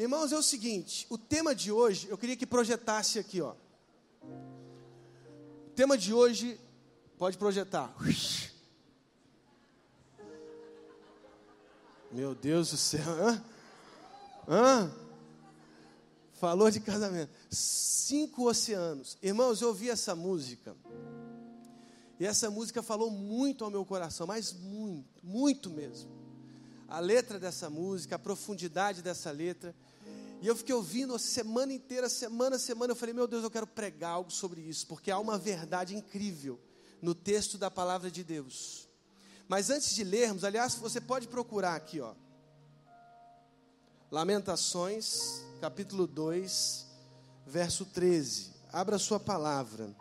Irmãos, 0.00 0.30
é 0.30 0.38
o 0.38 0.42
seguinte, 0.42 1.08
o 1.10 1.18
tema 1.18 1.52
de 1.52 1.72
hoje, 1.72 2.06
eu 2.08 2.16
queria 2.16 2.36
que 2.36 2.46
projetasse 2.46 3.18
aqui, 3.18 3.40
ó. 3.40 3.56
O 4.22 5.70
tema 5.74 5.98
de 5.98 6.14
hoje, 6.14 6.56
pode 7.18 7.36
projetar. 7.36 7.92
Meu 12.12 12.32
Deus 12.36 12.70
do 12.70 12.76
céu, 12.76 13.02
hã? 13.10 13.44
Hã? 14.46 14.94
Falou 16.34 16.70
de 16.70 16.78
casamento. 16.78 17.32
Cinco 17.50 18.48
oceanos. 18.48 19.18
Irmãos, 19.20 19.60
eu 19.60 19.68
ouvi 19.68 19.90
essa 19.90 20.14
música. 20.14 20.76
E 22.20 22.24
essa 22.24 22.48
música 22.48 22.84
falou 22.84 23.10
muito 23.10 23.64
ao 23.64 23.70
meu 23.70 23.84
coração, 23.84 24.28
mas 24.28 24.52
muito, 24.52 25.26
muito 25.26 25.68
mesmo. 25.68 26.08
A 26.86 27.00
letra 27.00 27.38
dessa 27.38 27.68
música, 27.68 28.14
a 28.14 28.18
profundidade 28.18 29.02
dessa 29.02 29.32
letra. 29.32 29.74
E 30.40 30.46
eu 30.46 30.54
fiquei 30.54 30.74
ouvindo 30.74 31.14
a 31.14 31.18
semana 31.18 31.72
inteira, 31.72 32.08
semana 32.08 32.56
a 32.56 32.58
semana. 32.58 32.92
Eu 32.92 32.96
falei, 32.96 33.12
meu 33.12 33.26
Deus, 33.26 33.42
eu 33.42 33.50
quero 33.50 33.66
pregar 33.66 34.12
algo 34.12 34.30
sobre 34.30 34.60
isso, 34.60 34.86
porque 34.86 35.10
há 35.10 35.18
uma 35.18 35.36
verdade 35.36 35.96
incrível 35.96 36.60
no 37.02 37.14
texto 37.14 37.58
da 37.58 37.70
palavra 37.70 38.10
de 38.10 38.22
Deus. 38.22 38.88
Mas 39.48 39.68
antes 39.68 39.94
de 39.94 40.04
lermos, 40.04 40.44
aliás, 40.44 40.76
você 40.76 41.00
pode 41.00 41.26
procurar 41.26 41.74
aqui, 41.74 42.00
ó. 42.00 42.14
Lamentações, 44.10 45.44
capítulo 45.60 46.06
2, 46.06 46.86
verso 47.44 47.84
13. 47.86 48.52
Abra 48.72 48.98
sua 48.98 49.18
palavra. 49.18 49.94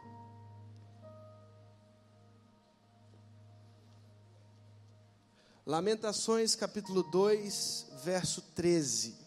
Lamentações, 5.66 6.56
capítulo 6.56 7.02
2, 7.04 7.88
verso 8.04 8.42
13 8.54 9.27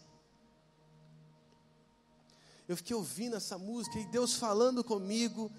eu 2.71 2.77
fiquei 2.77 2.95
ouvindo 2.95 3.35
essa 3.35 3.57
música 3.57 3.99
e 3.99 4.05
Deus 4.05 4.35
falando 4.35 4.83
comigo. 4.83 5.51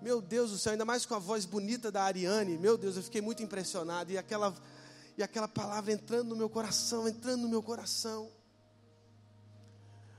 Meu 0.00 0.20
Deus 0.20 0.52
do 0.52 0.58
céu, 0.58 0.72
ainda 0.72 0.84
mais 0.84 1.04
com 1.04 1.14
a 1.14 1.18
voz 1.18 1.44
bonita 1.44 1.90
da 1.90 2.04
Ariane. 2.04 2.56
Meu 2.56 2.78
Deus, 2.78 2.96
eu 2.96 3.02
fiquei 3.02 3.20
muito 3.20 3.42
impressionado. 3.42 4.12
E 4.12 4.18
aquela, 4.18 4.54
e 5.18 5.22
aquela 5.22 5.48
palavra 5.48 5.92
entrando 5.92 6.28
no 6.28 6.36
meu 6.36 6.48
coração, 6.48 7.08
entrando 7.08 7.42
no 7.42 7.48
meu 7.48 7.62
coração. 7.62 8.30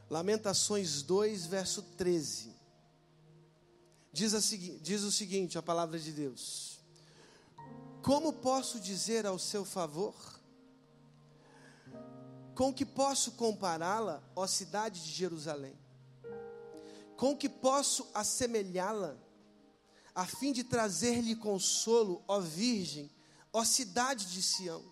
Lamentações 0.10 1.02
2, 1.02 1.46
verso 1.46 1.82
13. 1.82 2.54
Diz, 4.12 4.34
a, 4.34 4.40
diz 4.82 5.02
o 5.04 5.12
seguinte: 5.12 5.58
a 5.58 5.62
palavra 5.62 5.98
de 5.98 6.12
Deus. 6.12 6.80
Como 8.02 8.34
posso 8.34 8.82
dizer 8.82 9.26
ao 9.26 9.40
seu 9.40 9.64
favor? 9.64 10.14
Com 12.54 12.74
que 12.74 12.86
posso 12.86 13.32
compará-la, 13.32 14.22
ó 14.36 14.46
cidade 14.46 15.02
de 15.02 15.10
Jerusalém? 15.10 15.82
Com 17.18 17.36
que 17.36 17.48
posso 17.48 18.10
assemelhá-la, 18.14 19.18
a 20.16 20.26
fim 20.26 20.52
de 20.52 20.64
trazer-lhe 20.64 21.36
consolo, 21.36 22.24
ó 22.28 22.40
Virgem, 22.40 23.10
ó 23.52 23.64
cidade 23.64 24.26
de 24.28 24.42
Sião? 24.42 24.84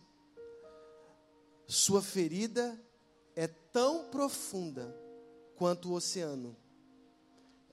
Sua 1.68 2.02
ferida 2.02 2.80
é 3.36 3.48
tão 3.48 4.10
profunda 4.10 4.96
quanto 5.56 5.90
o 5.90 5.94
oceano. 5.94 6.56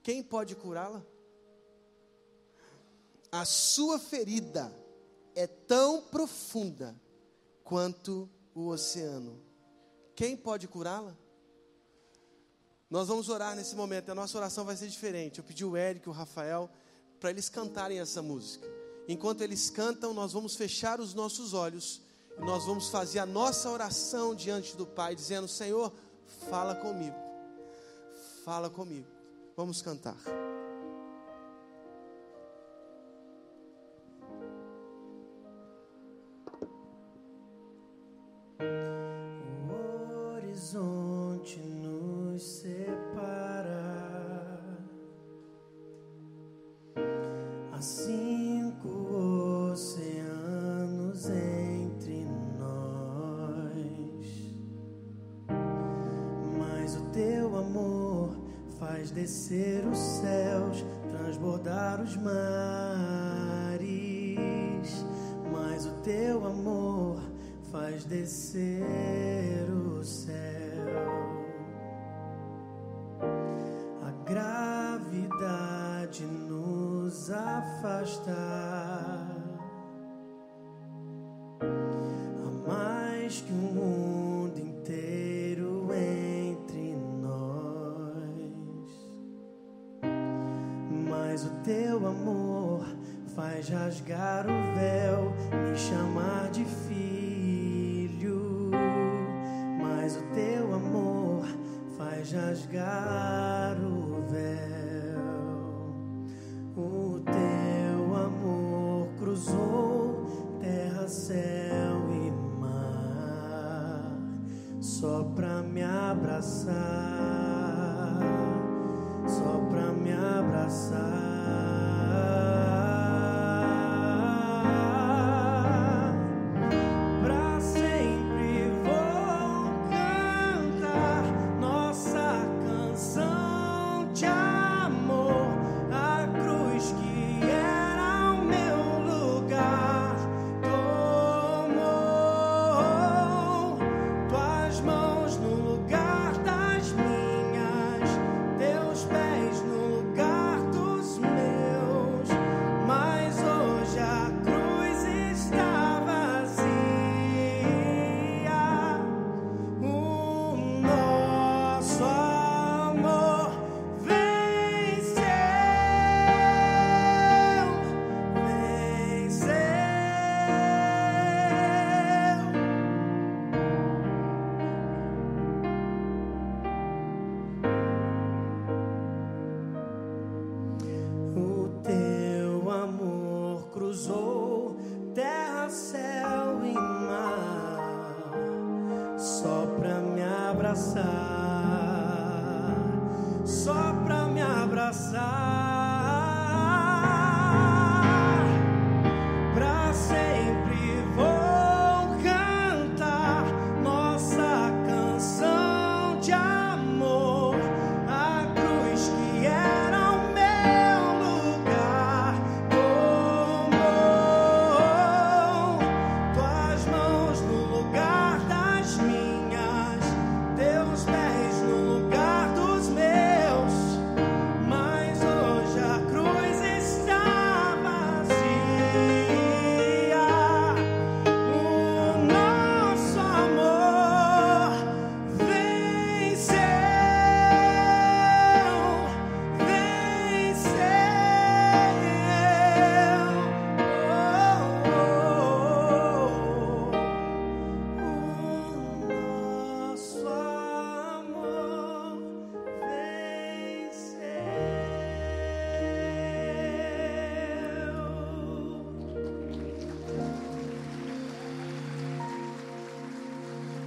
Quem 0.02 0.22
pode 0.22 0.54
curá-la? 0.54 1.04
A 3.30 3.44
sua 3.44 3.98
ferida 3.98 4.72
é 5.34 5.46
tão 5.46 6.02
profunda 6.02 6.98
quanto 7.62 8.28
o 8.54 8.68
oceano. 8.68 9.42
Quem 10.14 10.36
pode 10.36 10.66
curá-la? 10.66 11.16
Nós 12.90 13.08
vamos 13.08 13.28
orar 13.28 13.54
nesse 13.54 13.76
momento, 13.76 14.10
a 14.10 14.14
nossa 14.14 14.38
oração 14.38 14.64
vai 14.64 14.76
ser 14.76 14.88
diferente. 14.88 15.38
Eu 15.38 15.44
pedi 15.44 15.64
o 15.64 15.76
Eric, 15.76 16.08
o 16.08 16.12
Rafael, 16.12 16.70
para 17.20 17.30
eles 17.30 17.48
cantarem 17.48 18.00
essa 18.00 18.22
música. 18.22 18.66
Enquanto 19.06 19.42
eles 19.42 19.68
cantam, 19.68 20.14
nós 20.14 20.32
vamos 20.32 20.56
fechar 20.56 21.00
os 21.00 21.12
nossos 21.14 21.52
olhos 21.52 22.00
e 22.38 22.40
nós 22.40 22.64
vamos 22.64 22.88
fazer 22.88 23.18
a 23.18 23.26
nossa 23.26 23.70
oração 23.70 24.34
diante 24.34 24.76
do 24.76 24.86
Pai, 24.86 25.14
dizendo: 25.14 25.48
Senhor, 25.48 25.92
fala 26.48 26.74
comigo, 26.74 27.16
fala 28.44 28.70
comigo. 28.70 29.06
Vamos 29.56 29.82
cantar. 29.82 30.16
Descer 68.88 69.70
o 69.70 70.02
céu. 70.02 70.34
A 74.02 74.10
gravidade 74.24 76.24
nos 76.24 77.30
afasta. 77.30 78.32
A 81.60 82.50
mais 82.66 83.40
que 83.40 83.52
um 83.52 83.56
mundo 83.56 84.58
inteiro 84.58 85.88
entre 85.92 86.96
Mas 91.08 91.44
o 91.44 91.50
teu 91.62 92.06
amor 92.06 92.84
faz 93.34 93.68
rasgar 93.68 94.46
o 94.46 94.74
véu, 94.74 95.32
me 95.70 95.76
chamar 95.76 96.50
de 96.50 96.64
filho. 96.64 97.07
Faz 102.72 103.37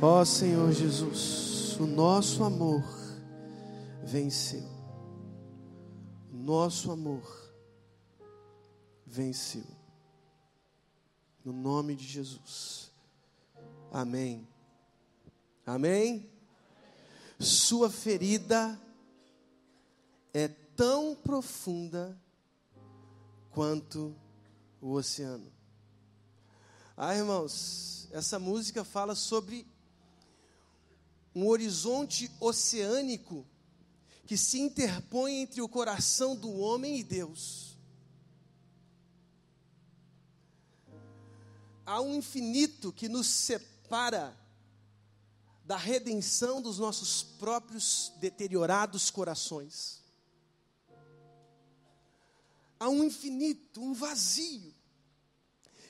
Ó 0.03 0.25
Senhor 0.25 0.71
Jesus, 0.71 1.77
o 1.79 1.85
nosso 1.85 2.43
amor 2.43 2.83
venceu. 4.03 4.67
O 6.33 6.37
nosso 6.37 6.91
amor 6.91 7.53
venceu. 9.05 9.63
No 11.45 11.53
nome 11.53 11.95
de 11.95 12.03
Jesus. 12.03 12.91
Amém. 13.91 14.47
Amém. 15.67 16.27
Sua 17.39 17.87
ferida 17.87 18.81
é 20.33 20.47
tão 20.47 21.13
profunda 21.13 22.19
quanto 23.51 24.15
o 24.81 24.93
oceano. 24.93 25.53
Ah, 26.97 27.15
irmãos, 27.15 28.09
essa 28.11 28.39
música 28.39 28.83
fala 28.83 29.13
sobre 29.13 29.70
um 31.33 31.47
horizonte 31.47 32.31
oceânico 32.39 33.45
que 34.25 34.37
se 34.37 34.59
interpõe 34.59 35.41
entre 35.41 35.61
o 35.61 35.69
coração 35.69 36.35
do 36.35 36.51
homem 36.51 36.99
e 36.99 37.03
Deus. 37.03 37.77
Há 41.85 41.99
um 41.99 42.15
infinito 42.15 42.93
que 42.93 43.09
nos 43.09 43.27
separa 43.27 44.37
da 45.65 45.77
redenção 45.77 46.61
dos 46.61 46.79
nossos 46.79 47.23
próprios 47.23 48.13
deteriorados 48.19 49.09
corações. 49.09 50.01
Há 52.79 52.89
um 52.89 53.03
infinito, 53.03 53.81
um 53.81 53.93
vazio. 53.93 54.73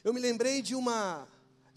Eu 0.03 0.13
me 0.13 0.19
lembrei 0.19 0.61
de 0.61 0.75
uma 0.75 1.27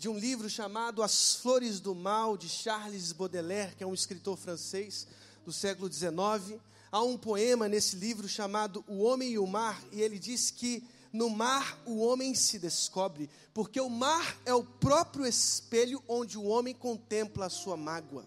de 0.04 0.08
um 0.10 0.18
livro 0.18 0.50
chamado 0.50 1.02
As 1.02 1.36
Flores 1.36 1.80
do 1.80 1.94
Mal 1.94 2.36
de 2.36 2.46
Charles 2.46 3.10
Baudelaire, 3.10 3.74
que 3.74 3.82
é 3.82 3.86
um 3.86 3.94
escritor 3.94 4.36
francês 4.36 5.06
do 5.46 5.50
século 5.50 5.90
XIX. 5.90 6.60
Há 6.92 7.02
um 7.02 7.16
poema 7.16 7.70
nesse 7.70 7.96
livro 7.96 8.28
chamado 8.28 8.84
O 8.86 8.98
Homem 8.98 9.30
e 9.30 9.38
o 9.38 9.46
Mar, 9.46 9.82
e 9.90 10.02
ele 10.02 10.18
diz 10.18 10.50
que 10.50 10.86
no 11.10 11.30
mar 11.30 11.80
o 11.86 12.00
homem 12.00 12.34
se 12.34 12.58
descobre, 12.58 13.30
porque 13.54 13.80
o 13.80 13.88
mar 13.88 14.38
é 14.44 14.52
o 14.52 14.62
próprio 14.62 15.24
espelho 15.24 16.04
onde 16.06 16.36
o 16.36 16.44
homem 16.44 16.74
contempla 16.74 17.46
a 17.46 17.50
sua 17.50 17.74
mágoa. 17.74 18.26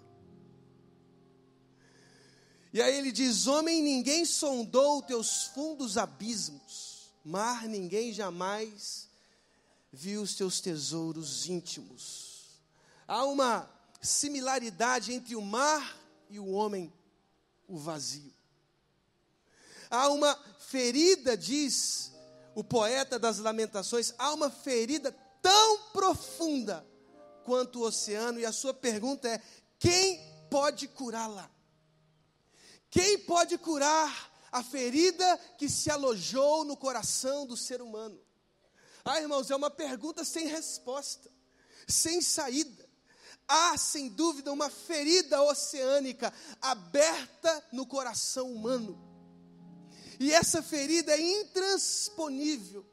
E 2.74 2.82
aí 2.82 2.98
ele 2.98 3.12
diz: 3.12 3.46
Homem, 3.46 3.84
ninguém 3.84 4.26
sondou 4.26 5.04
teus 5.04 5.44
fundos 5.54 5.96
abismos, 5.96 7.14
mar, 7.24 7.68
ninguém 7.68 8.12
jamais 8.12 9.07
viu 9.98 10.22
os 10.22 10.36
teus 10.36 10.62
tesouros 10.62 11.50
íntimos. 11.50 12.62
Há 13.08 13.26
uma 13.26 13.68
similaridade 14.00 15.12
entre 15.12 15.36
o 15.36 15.42
mar 15.42 15.98
e 16.30 16.38
o 16.38 16.52
homem, 16.52 16.94
o 17.68 17.80
vazio. 17.80 18.32
Há 19.90 20.10
uma 20.10 20.38
ferida, 20.60 21.36
diz 21.36 22.12
o 22.54 22.64
poeta 22.64 23.18
das 23.18 23.40
Lamentações, 23.40 24.14
há 24.20 24.32
uma 24.34 24.52
ferida 24.52 25.12
tão 25.42 25.80
profunda 25.92 26.86
quanto 27.44 27.80
o 27.80 27.84
oceano, 27.84 28.40
e 28.40 28.46
a 28.46 28.52
sua 28.52 28.76
pergunta 28.76 29.28
é: 29.28 29.42
quem 29.80 30.22
pode 30.52 30.88
curá-la? 30.90 31.50
Quem 32.92 33.18
pode 33.18 33.58
curar 33.58 34.32
a 34.52 34.62
ferida 34.64 35.38
que 35.58 35.68
se 35.68 35.90
alojou 35.90 36.64
no 36.64 36.78
coração 36.78 37.48
do 37.48 37.58
ser 37.58 37.82
humano? 37.82 38.27
Ah, 39.10 39.22
irmãos, 39.22 39.50
é 39.50 39.56
uma 39.56 39.70
pergunta 39.70 40.26
sem 40.26 40.48
resposta, 40.48 41.32
sem 41.88 42.22
saída. 42.22 42.86
Há, 43.48 43.78
sem 43.78 44.10
dúvida, 44.10 44.52
uma 44.52 44.70
ferida 44.70 45.42
oceânica 45.42 46.34
aberta 46.62 47.64
no 47.72 47.86
coração 47.86 48.52
humano. 48.52 49.00
E 50.20 50.34
essa 50.34 50.62
ferida 50.62 51.14
é 51.14 51.22
intransponível, 51.22 52.86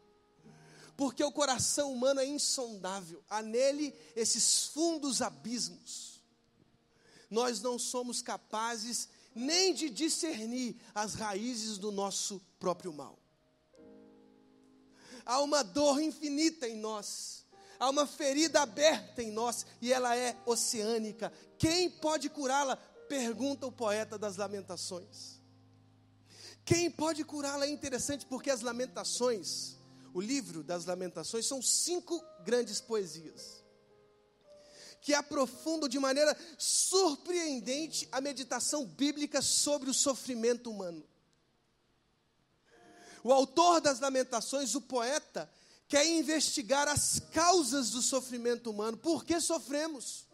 porque 0.97 1.25
o 1.25 1.33
coração 1.33 1.93
humano 1.93 2.21
é 2.21 2.27
insondável, 2.27 3.21
há 3.29 3.43
nele 3.43 3.93
esses 4.15 4.67
fundos 4.67 5.21
abismos. 5.21 6.23
Nós 7.29 7.61
não 7.61 7.77
somos 7.77 8.23
capazes 8.23 9.09
nem 9.35 9.75
de 9.75 9.91
discernir 9.91 10.81
as 10.95 11.15
raízes 11.15 11.77
do 11.77 11.91
nosso 11.91 12.41
próprio 12.61 12.93
mal. 12.93 13.24
Há 15.25 15.41
uma 15.41 15.63
dor 15.63 16.01
infinita 16.01 16.69
em 16.69 16.77
nós, 16.77 17.45
há 17.79 17.89
uma 17.89 18.07
ferida 18.07 18.61
aberta 18.61 19.23
em 19.23 19.31
nós 19.31 19.65
e 19.81 19.93
ela 19.93 20.17
é 20.17 20.37
oceânica. 20.45 21.33
Quem 21.59 21.91
pode 21.91 22.29
curá-la? 22.29 22.77
Pergunta 23.09 23.67
o 23.67 23.73
poeta 23.73 24.19
das 24.19 24.37
Lamentações. 24.37 25.41
Quem 26.65 26.91
pode 26.91 27.25
curá-la 27.25 27.67
é 27.67 27.71
interessante 27.71 28.25
porque 28.27 28.51
as 28.51 28.63
Lamentações, 28.63 29.77
o 30.13 30.21
livro 30.21 30.63
das 30.63 30.87
Lamentações, 30.87 31.47
são 31.47 31.61
cinco 31.61 32.23
grandes 32.43 32.81
poesias 32.81 33.65
que 35.05 35.13
aprofundam 35.13 35.87
de 35.87 35.99
maneira 35.99 36.35
surpreendente 36.57 38.09
a 38.11 38.23
meditação 38.23 38.87
bíblica 38.87 39.43
sobre 39.43 39.91
o 39.91 39.95
sofrimento 39.95 40.71
humano. 40.71 41.07
O 43.25 43.33
autor 43.33 43.81
das 43.81 44.01
Lamentações, 44.01 44.75
o 44.75 44.83
poeta, 44.83 45.51
quer 45.89 46.07
investigar 46.07 46.87
as 46.87 47.19
causas 47.33 47.91
do 47.91 48.03
sofrimento 48.03 48.71
humano. 48.71 48.99
Por 48.99 49.25
que 49.25 49.41
sofremos? 49.41 50.27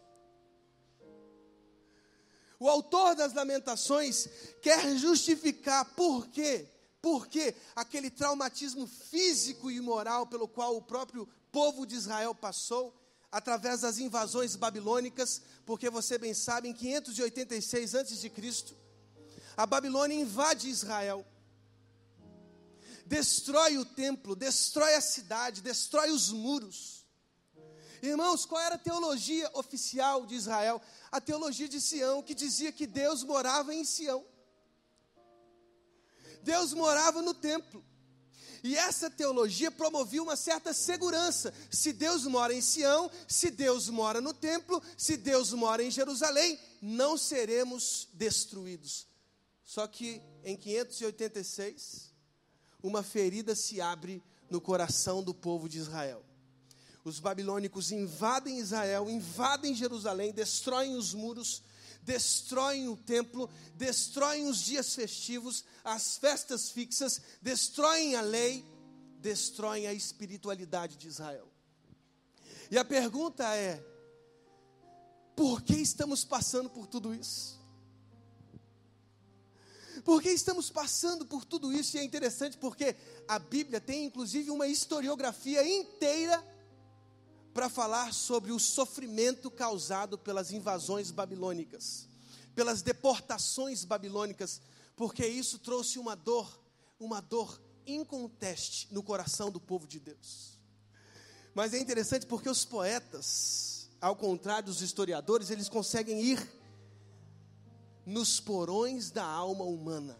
O 2.59 2.67
autor 2.69 3.15
das 3.15 3.33
Lamentações 3.33 4.27
quer 4.61 4.97
justificar 4.97 5.85
por 5.95 6.27
quê? 6.27 6.67
Porque 7.01 7.55
aquele 7.73 8.09
traumatismo 8.09 8.85
físico 8.85 9.71
e 9.71 9.79
moral 9.79 10.27
pelo 10.27 10.47
qual 10.47 10.75
o 10.75 10.81
próprio 10.81 11.27
povo 11.49 11.85
de 11.85 11.95
Israel 11.95 12.35
passou, 12.35 12.93
através 13.31 13.81
das 13.81 13.99
invasões 13.99 14.57
babilônicas, 14.57 15.41
porque 15.65 15.89
você 15.89 16.17
bem 16.17 16.33
sabe, 16.33 16.67
em 16.67 16.73
586 16.73 17.95
a.C., 17.95 18.31
a 19.55 19.65
Babilônia 19.65 20.15
invade 20.15 20.69
Israel, 20.69 21.25
destrói 23.15 23.77
o 23.77 23.85
templo, 23.85 24.35
destrói 24.35 24.95
a 24.95 25.01
cidade, 25.01 25.61
destrói 25.61 26.09
os 26.11 26.31
muros. 26.31 27.05
Irmãos, 28.01 28.45
qual 28.45 28.61
era 28.61 28.75
a 28.75 28.79
teologia 28.89 29.47
oficial 29.53 30.25
de 30.25 30.35
Israel? 30.35 30.81
a 31.11 31.19
teologia 31.19 31.67
de 31.67 31.81
Sião, 31.81 32.23
que 32.23 32.33
dizia 32.33 32.71
que 32.71 32.87
Deus 32.87 33.21
morava 33.23 33.75
em 33.75 33.83
Sião. 33.83 34.25
Deus 36.41 36.73
morava 36.73 37.21
no 37.21 37.33
templo. 37.33 37.83
E 38.63 38.77
essa 38.77 39.09
teologia 39.09 39.69
promovia 39.69 40.23
uma 40.23 40.35
certa 40.35 40.73
segurança. 40.73 41.53
Se 41.69 41.91
Deus 41.91 42.25
mora 42.25 42.53
em 42.53 42.61
Sião, 42.61 43.11
se 43.27 43.51
Deus 43.51 43.89
mora 43.89 44.21
no 44.21 44.33
templo, 44.33 44.81
se 44.97 45.17
Deus 45.17 45.51
mora 45.51 45.83
em 45.83 45.91
Jerusalém, 45.91 46.57
não 46.81 47.17
seremos 47.17 48.07
destruídos. 48.13 49.05
Só 49.65 49.85
que 49.85 50.21
em 50.43 50.55
586, 50.55 52.10
uma 52.83 53.03
ferida 53.03 53.55
se 53.55 53.79
abre 53.79 54.23
no 54.49 54.59
coração 54.59 55.23
do 55.23 55.33
povo 55.33 55.69
de 55.69 55.77
Israel 55.77 56.23
os 57.03 57.19
babilônicos 57.19 57.91
invadem 57.91 58.59
Israel, 58.59 59.09
invadem 59.09 59.73
Jerusalém, 59.73 60.31
destroem 60.31 60.95
os 60.95 61.13
muros, 61.13 61.63
destroem 62.03 62.87
o 62.87 62.95
templo, 62.95 63.49
destroem 63.75 64.47
os 64.47 64.61
dias 64.61 64.93
festivos, 64.93 65.63
as 65.83 66.17
festas 66.17 66.69
fixas, 66.69 67.19
destroem 67.41 68.15
a 68.15 68.21
lei, 68.21 68.65
destroem 69.19 69.87
a 69.87 69.93
espiritualidade 69.93 70.95
de 70.95 71.07
Israel. 71.07 71.47
E 72.69 72.77
a 72.77 72.85
pergunta 72.85 73.43
é: 73.55 73.83
por 75.35 75.61
que 75.61 75.75
estamos 75.75 76.23
passando 76.23 76.69
por 76.69 76.85
tudo 76.85 77.13
isso? 77.13 77.59
Por 80.01 80.21
que 80.21 80.29
estamos 80.29 80.69
passando 80.69 81.25
por 81.25 81.45
tudo 81.45 81.71
isso? 81.71 81.95
E 81.95 81.99
é 81.99 82.03
interessante 82.03 82.57
porque 82.57 82.95
a 83.27 83.37
Bíblia 83.37 83.79
tem 83.79 84.05
inclusive 84.05 84.49
uma 84.49 84.67
historiografia 84.67 85.65
inteira 85.67 86.43
para 87.53 87.69
falar 87.69 88.13
sobre 88.13 88.51
o 88.51 88.59
sofrimento 88.59 89.51
causado 89.51 90.17
pelas 90.17 90.51
invasões 90.51 91.11
babilônicas, 91.11 92.07
pelas 92.55 92.81
deportações 92.81 93.83
babilônicas, 93.83 94.61
porque 94.95 95.25
isso 95.25 95.59
trouxe 95.59 95.99
uma 95.99 96.15
dor, 96.15 96.59
uma 96.99 97.19
dor 97.21 97.61
inconteste 97.85 98.87
no 98.91 99.03
coração 99.03 99.51
do 99.51 99.59
povo 99.59 99.87
de 99.87 99.99
Deus. 99.99 100.57
Mas 101.53 101.73
é 101.73 101.79
interessante 101.79 102.25
porque 102.25 102.49
os 102.49 102.63
poetas, 102.63 103.89
ao 103.99 104.15
contrário 104.15 104.67
dos 104.67 104.81
historiadores, 104.81 105.49
eles 105.49 105.67
conseguem 105.67 106.21
ir 106.21 106.60
nos 108.05 108.39
porões 108.39 109.11
da 109.11 109.23
alma 109.23 109.63
humana 109.63 110.17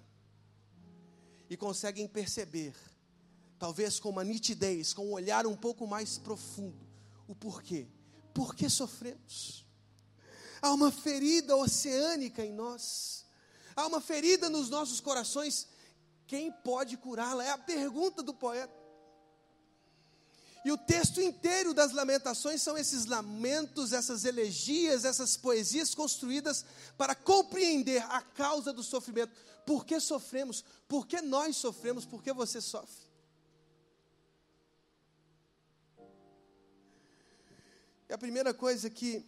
e 1.49 1.57
conseguem 1.57 2.07
perceber, 2.07 2.73
talvez 3.59 3.99
com 3.99 4.09
uma 4.09 4.23
nitidez, 4.23 4.93
com 4.93 5.07
um 5.07 5.13
olhar 5.13 5.45
um 5.45 5.55
pouco 5.55 5.85
mais 5.85 6.17
profundo, 6.17 6.87
o 7.27 7.35
porquê. 7.35 7.87
Por 8.33 8.55
que 8.55 8.69
sofremos? 8.69 9.65
Há 10.61 10.71
uma 10.73 10.91
ferida 10.91 11.55
oceânica 11.57 12.45
em 12.45 12.53
nós. 12.53 13.25
Há 13.75 13.87
uma 13.87 13.99
ferida 13.99 14.49
nos 14.49 14.69
nossos 14.69 14.99
corações. 14.99 15.67
Quem 16.27 16.51
pode 16.51 16.95
curá-la? 16.97 17.43
É 17.43 17.49
a 17.49 17.57
pergunta 17.57 18.23
do 18.23 18.33
poeta. 18.33 18.80
E 20.63 20.71
o 20.71 20.77
texto 20.77 21.19
inteiro 21.19 21.73
das 21.73 21.91
Lamentações 21.91 22.61
são 22.61 22.77
esses 22.77 23.05
lamentos, 23.05 23.93
essas 23.93 24.25
elegias, 24.25 25.05
essas 25.05 25.35
poesias 25.35 25.95
construídas 25.95 26.63
para 26.97 27.15
compreender 27.15 28.03
a 28.03 28.21
causa 28.21 28.71
do 28.71 28.83
sofrimento. 28.83 29.33
Por 29.65 29.85
que 29.85 29.99
sofremos? 29.99 30.63
Por 30.87 31.07
que 31.07 31.19
nós 31.21 31.57
sofremos? 31.57 32.05
Por 32.05 32.21
que 32.21 32.31
você 32.31 32.61
sofre? 32.61 33.09
E 38.07 38.13
a 38.13 38.17
primeira 38.17 38.53
coisa 38.53 38.89
que 38.89 39.25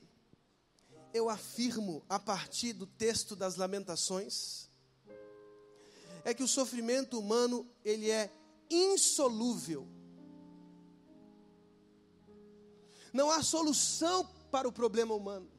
eu 1.13 1.29
afirmo 1.29 2.03
a 2.09 2.19
partir 2.19 2.73
do 2.73 2.85
texto 2.85 3.35
das 3.35 3.55
Lamentações 3.55 4.69
é 6.25 6.33
que 6.33 6.43
o 6.43 6.47
sofrimento 6.47 7.19
humano, 7.19 7.67
ele 7.83 8.11
é 8.11 8.31
insolúvel. 8.69 9.87
Não 13.13 13.29
há 13.29 13.43
solução 13.43 14.27
para 14.51 14.67
o 14.67 14.71
problema 14.71 15.13
humano. 15.13 15.49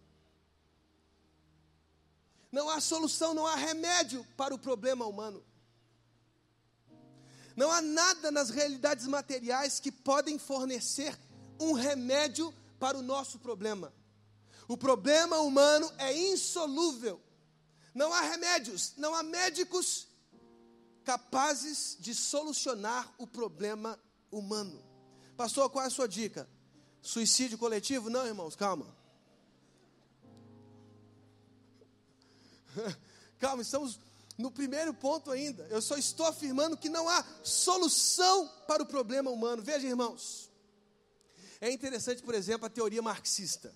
Não 2.50 2.68
há 2.68 2.80
solução, 2.80 3.32
não 3.32 3.46
há 3.46 3.54
remédio 3.54 4.26
para 4.36 4.54
o 4.54 4.58
problema 4.58 5.06
humano. 5.06 5.44
Não 7.56 7.70
há 7.70 7.80
nada 7.80 8.32
nas 8.32 8.50
realidades 8.50 9.06
materiais 9.06 9.78
que 9.78 9.92
podem 9.92 10.38
fornecer 10.38 11.16
um 11.60 11.72
remédio 11.72 12.52
para 12.80 12.98
o 12.98 13.02
nosso 13.02 13.38
problema. 13.38 13.92
O 14.66 14.76
problema 14.76 15.38
humano 15.38 15.90
é 15.98 16.12
insolúvel. 16.12 17.20
Não 17.94 18.12
há 18.12 18.22
remédios, 18.22 18.94
não 18.96 19.14
há 19.14 19.22
médicos 19.22 20.08
capazes 21.04 21.96
de 22.00 22.14
solucionar 22.14 23.12
o 23.18 23.26
problema 23.26 23.98
humano. 24.30 24.82
Pastor, 25.36 25.70
qual 25.70 25.84
é 25.84 25.88
a 25.88 25.90
sua 25.90 26.08
dica? 26.08 26.48
Suicídio 27.04 27.58
coletivo? 27.58 28.08
Não, 28.08 28.26
irmãos, 28.26 28.56
calma. 28.56 28.86
calma, 33.38 33.60
estamos 33.60 34.00
no 34.38 34.50
primeiro 34.50 34.94
ponto 34.94 35.30
ainda. 35.30 35.66
Eu 35.68 35.82
só 35.82 35.98
estou 35.98 36.24
afirmando 36.24 36.78
que 36.78 36.88
não 36.88 37.06
há 37.06 37.22
solução 37.42 38.48
para 38.66 38.82
o 38.82 38.86
problema 38.86 39.30
humano. 39.30 39.62
Veja, 39.62 39.86
irmãos. 39.86 40.50
É 41.60 41.70
interessante, 41.70 42.22
por 42.22 42.34
exemplo, 42.34 42.66
a 42.66 42.70
teoria 42.70 43.02
marxista. 43.02 43.70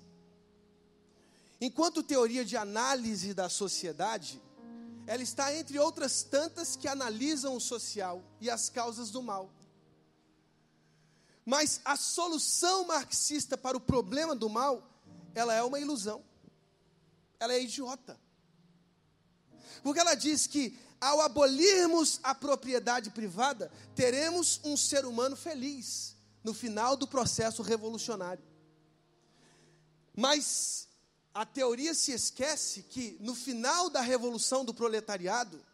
Enquanto 1.60 2.02
teoria 2.02 2.46
de 2.46 2.56
análise 2.56 3.34
da 3.34 3.50
sociedade, 3.50 4.40
ela 5.06 5.22
está 5.22 5.54
entre 5.54 5.78
outras 5.78 6.22
tantas 6.22 6.76
que 6.76 6.88
analisam 6.88 7.54
o 7.54 7.60
social 7.60 8.24
e 8.40 8.48
as 8.48 8.70
causas 8.70 9.10
do 9.10 9.22
mal. 9.22 9.52
Mas 11.48 11.80
a 11.82 11.96
solução 11.96 12.84
marxista 12.84 13.56
para 13.56 13.74
o 13.74 13.80
problema 13.80 14.36
do 14.36 14.50
mal, 14.50 14.86
ela 15.34 15.54
é 15.54 15.62
uma 15.62 15.80
ilusão. 15.80 16.22
Ela 17.40 17.54
é 17.54 17.62
idiota. 17.62 18.20
Porque 19.82 19.98
ela 19.98 20.14
diz 20.14 20.46
que 20.46 20.78
ao 21.00 21.22
abolirmos 21.22 22.20
a 22.22 22.34
propriedade 22.34 23.08
privada, 23.08 23.72
teremos 23.94 24.60
um 24.62 24.76
ser 24.76 25.06
humano 25.06 25.34
feliz 25.36 26.14
no 26.44 26.52
final 26.52 26.98
do 26.98 27.08
processo 27.08 27.62
revolucionário. 27.62 28.44
Mas 30.14 30.86
a 31.32 31.46
teoria 31.46 31.94
se 31.94 32.12
esquece 32.12 32.82
que 32.82 33.16
no 33.20 33.34
final 33.34 33.88
da 33.88 34.02
revolução 34.02 34.66
do 34.66 34.74
proletariado, 34.74 35.64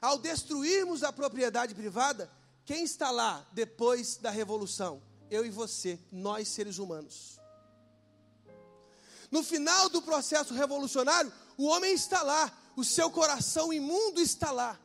ao 0.00 0.18
destruirmos 0.18 1.04
a 1.04 1.12
propriedade 1.12 1.76
privada, 1.76 2.28
quem 2.70 2.84
está 2.84 3.10
lá 3.10 3.44
depois 3.50 4.16
da 4.16 4.30
revolução? 4.30 5.02
Eu 5.28 5.44
e 5.44 5.50
você, 5.50 5.98
nós 6.12 6.46
seres 6.46 6.78
humanos. 6.78 7.40
No 9.28 9.42
final 9.42 9.88
do 9.88 10.00
processo 10.00 10.54
revolucionário, 10.54 11.32
o 11.58 11.66
homem 11.66 11.92
está 11.92 12.22
lá, 12.22 12.56
o 12.76 12.84
seu 12.84 13.10
coração 13.10 13.72
imundo 13.72 14.20
está 14.20 14.52
lá. 14.52 14.78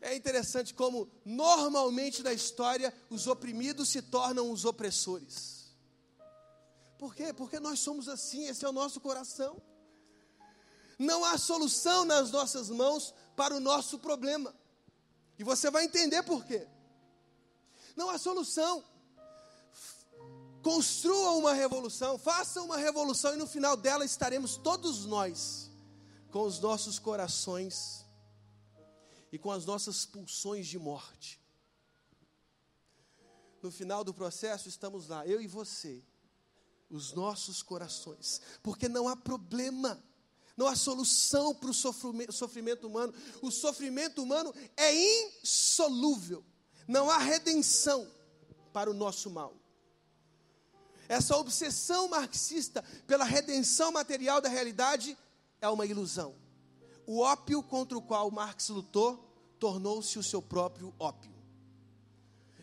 É 0.00 0.14
interessante 0.14 0.72
como, 0.72 1.10
normalmente 1.24 2.22
na 2.22 2.32
história, 2.32 2.94
os 3.10 3.26
oprimidos 3.26 3.88
se 3.88 4.00
tornam 4.00 4.48
os 4.48 4.64
opressores. 4.64 5.74
Por 6.96 7.16
quê? 7.16 7.32
Porque 7.32 7.58
nós 7.58 7.80
somos 7.80 8.08
assim, 8.08 8.46
esse 8.46 8.64
é 8.64 8.68
o 8.68 8.72
nosso 8.72 9.00
coração. 9.00 9.60
Não 10.96 11.24
há 11.24 11.36
solução 11.36 12.04
nas 12.04 12.30
nossas 12.30 12.70
mãos 12.70 13.12
para 13.34 13.56
o 13.56 13.58
nosso 13.58 13.98
problema. 13.98 14.54
E 15.38 15.44
você 15.44 15.70
vai 15.70 15.84
entender 15.84 16.22
por 16.22 16.44
quê. 16.44 16.66
Não 17.96 18.10
há 18.10 18.18
solução. 18.18 18.84
Construa 20.62 21.32
uma 21.32 21.52
revolução, 21.52 22.18
faça 22.18 22.62
uma 22.62 22.78
revolução 22.78 23.34
e 23.34 23.36
no 23.36 23.46
final 23.46 23.76
dela 23.76 24.04
estaremos 24.04 24.56
todos 24.56 25.04
nós 25.04 25.70
com 26.30 26.42
os 26.42 26.58
nossos 26.58 26.98
corações 26.98 28.04
e 29.30 29.38
com 29.38 29.50
as 29.50 29.66
nossas 29.66 30.06
pulsões 30.06 30.66
de 30.66 30.78
morte. 30.78 31.38
No 33.62 33.70
final 33.70 34.02
do 34.02 34.14
processo 34.14 34.68
estamos 34.68 35.08
lá, 35.08 35.26
eu 35.26 35.40
e 35.40 35.46
você, 35.46 36.02
os 36.88 37.12
nossos 37.12 37.62
corações, 37.62 38.40
porque 38.62 38.88
não 38.88 39.06
há 39.06 39.16
problema 39.16 40.02
não 40.56 40.66
há 40.68 40.76
solução 40.76 41.54
para 41.54 41.70
o 41.70 41.74
sofrimento 42.32 42.86
humano. 42.86 43.12
O 43.42 43.50
sofrimento 43.50 44.22
humano 44.22 44.54
é 44.76 44.94
insolúvel. 44.94 46.44
Não 46.86 47.10
há 47.10 47.18
redenção 47.18 48.08
para 48.72 48.90
o 48.90 48.94
nosso 48.94 49.30
mal. 49.30 49.54
Essa 51.08 51.36
obsessão 51.36 52.08
marxista 52.08 52.82
pela 53.06 53.24
redenção 53.24 53.92
material 53.92 54.40
da 54.40 54.48
realidade 54.48 55.18
é 55.60 55.68
uma 55.68 55.86
ilusão. 55.86 56.34
O 57.06 57.20
ópio 57.20 57.62
contra 57.62 57.98
o 57.98 58.02
qual 58.02 58.30
Marx 58.30 58.68
lutou 58.68 59.22
tornou-se 59.58 60.18
o 60.18 60.22
seu 60.22 60.40
próprio 60.40 60.94
ópio. 60.98 61.32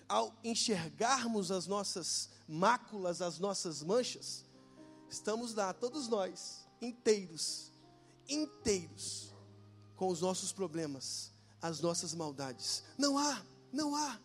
Ao 0.08 0.34
enxergarmos 0.44 1.52
as 1.52 1.68
nossas 1.68 2.30
máculas, 2.48 3.22
as 3.22 3.38
nossas 3.38 3.84
manchas, 3.84 4.44
estamos 5.10 5.54
lá, 5.54 5.74
todos 5.74 6.08
nós, 6.08 6.68
inteiros, 6.82 7.71
inteiros 8.28 9.34
com 9.96 10.08
os 10.08 10.22
nossos 10.22 10.52
problemas, 10.52 11.32
as 11.62 11.80
nossas 11.80 12.14
maldades. 12.14 12.84
Não 12.98 13.18
há, 13.18 13.42
não 13.72 13.96
há. 13.96 14.20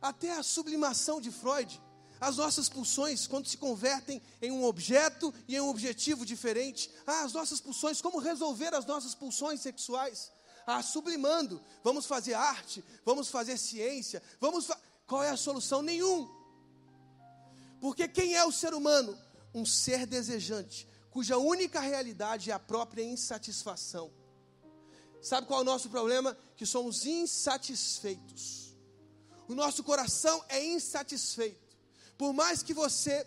Até 0.00 0.32
a 0.32 0.42
sublimação 0.42 1.20
de 1.20 1.30
Freud, 1.30 1.80
as 2.20 2.36
nossas 2.36 2.68
pulsões, 2.68 3.26
quando 3.26 3.48
se 3.48 3.56
convertem 3.56 4.22
em 4.40 4.52
um 4.52 4.64
objeto 4.64 5.34
e 5.48 5.56
em 5.56 5.60
um 5.60 5.68
objetivo 5.68 6.24
diferente, 6.24 6.88
ah, 7.04 7.22
as 7.22 7.32
nossas 7.32 7.60
pulsões, 7.60 8.00
como 8.00 8.20
resolver 8.20 8.72
as 8.74 8.86
nossas 8.86 9.14
pulsões 9.14 9.60
sexuais? 9.60 10.30
Ah, 10.64 10.82
sublimando, 10.82 11.60
vamos 11.82 12.06
fazer 12.06 12.34
arte, 12.34 12.84
vamos 13.04 13.28
fazer 13.28 13.58
ciência, 13.58 14.22
vamos. 14.40 14.66
Fa 14.66 14.78
Qual 15.04 15.22
é 15.22 15.30
a 15.30 15.36
solução? 15.36 15.82
Nenhum. 15.82 16.30
Porque 17.80 18.06
quem 18.06 18.34
é 18.34 18.44
o 18.44 18.52
ser 18.52 18.72
humano? 18.72 19.18
Um 19.52 19.66
ser 19.66 20.06
desejante, 20.06 20.86
cuja 21.12 21.36
única 21.36 21.78
realidade 21.78 22.50
é 22.50 22.54
a 22.54 22.58
própria 22.58 23.04
insatisfação. 23.04 24.10
Sabe 25.20 25.46
qual 25.46 25.60
é 25.60 25.62
o 25.62 25.66
nosso 25.66 25.90
problema? 25.90 26.36
Que 26.56 26.64
somos 26.64 27.04
insatisfeitos. 27.04 28.74
O 29.46 29.54
nosso 29.54 29.84
coração 29.84 30.42
é 30.48 30.64
insatisfeito. 30.64 31.76
Por 32.16 32.32
mais 32.32 32.62
que 32.62 32.72
você 32.72 33.26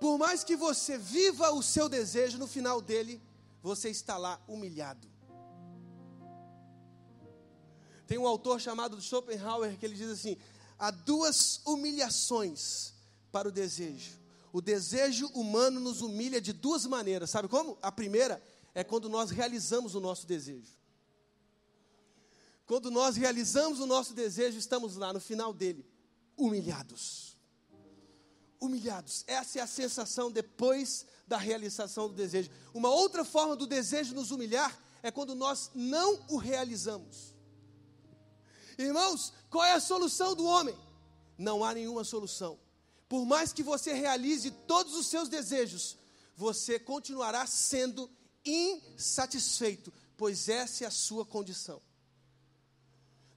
por 0.00 0.18
mais 0.18 0.44
que 0.44 0.54
você 0.54 0.98
viva 0.98 1.50
o 1.50 1.62
seu 1.62 1.88
desejo, 1.88 2.36
no 2.36 2.46
final 2.46 2.80
dele, 2.80 3.22
você 3.62 3.88
está 3.88 4.18
lá 4.18 4.38
humilhado. 4.46 5.08
Tem 8.06 8.18
um 8.18 8.26
autor 8.26 8.60
chamado 8.60 9.00
Schopenhauer 9.00 9.78
que 9.78 9.86
ele 9.86 9.94
diz 9.94 10.10
assim: 10.10 10.36
há 10.78 10.90
duas 10.90 11.60
humilhações 11.64 12.92
para 13.32 13.48
o 13.48 13.52
desejo 13.52 14.23
o 14.54 14.62
desejo 14.62 15.26
humano 15.34 15.80
nos 15.80 16.00
humilha 16.00 16.40
de 16.40 16.52
duas 16.52 16.86
maneiras. 16.86 17.28
Sabe 17.28 17.48
como? 17.48 17.76
A 17.82 17.90
primeira 17.90 18.40
é 18.72 18.84
quando 18.84 19.08
nós 19.08 19.28
realizamos 19.28 19.96
o 19.96 20.00
nosso 20.00 20.28
desejo. 20.28 20.70
Quando 22.64 22.88
nós 22.88 23.16
realizamos 23.16 23.80
o 23.80 23.86
nosso 23.86 24.14
desejo, 24.14 24.56
estamos 24.56 24.94
lá 24.94 25.12
no 25.12 25.18
final 25.18 25.52
dele, 25.52 25.84
humilhados. 26.36 27.36
Humilhados. 28.60 29.24
Essa 29.26 29.58
é 29.58 29.62
a 29.62 29.66
sensação 29.66 30.30
depois 30.30 31.04
da 31.26 31.36
realização 31.36 32.06
do 32.06 32.14
desejo. 32.14 32.48
Uma 32.72 32.90
outra 32.90 33.24
forma 33.24 33.56
do 33.56 33.66
desejo 33.66 34.14
nos 34.14 34.30
humilhar 34.30 34.78
é 35.02 35.10
quando 35.10 35.34
nós 35.34 35.72
não 35.74 36.24
o 36.28 36.36
realizamos. 36.36 37.34
Irmãos, 38.78 39.32
qual 39.50 39.64
é 39.64 39.72
a 39.72 39.80
solução 39.80 40.32
do 40.32 40.44
homem? 40.44 40.78
Não 41.36 41.64
há 41.64 41.74
nenhuma 41.74 42.04
solução 42.04 42.56
por 43.14 43.24
mais 43.24 43.52
que 43.52 43.62
você 43.62 43.92
realize 43.92 44.50
todos 44.66 44.96
os 44.96 45.06
seus 45.06 45.28
desejos, 45.28 45.96
você 46.36 46.80
continuará 46.80 47.46
sendo 47.46 48.10
insatisfeito, 48.44 49.92
pois 50.16 50.48
essa 50.48 50.82
é 50.82 50.86
a 50.88 50.90
sua 50.90 51.24
condição. 51.24 51.80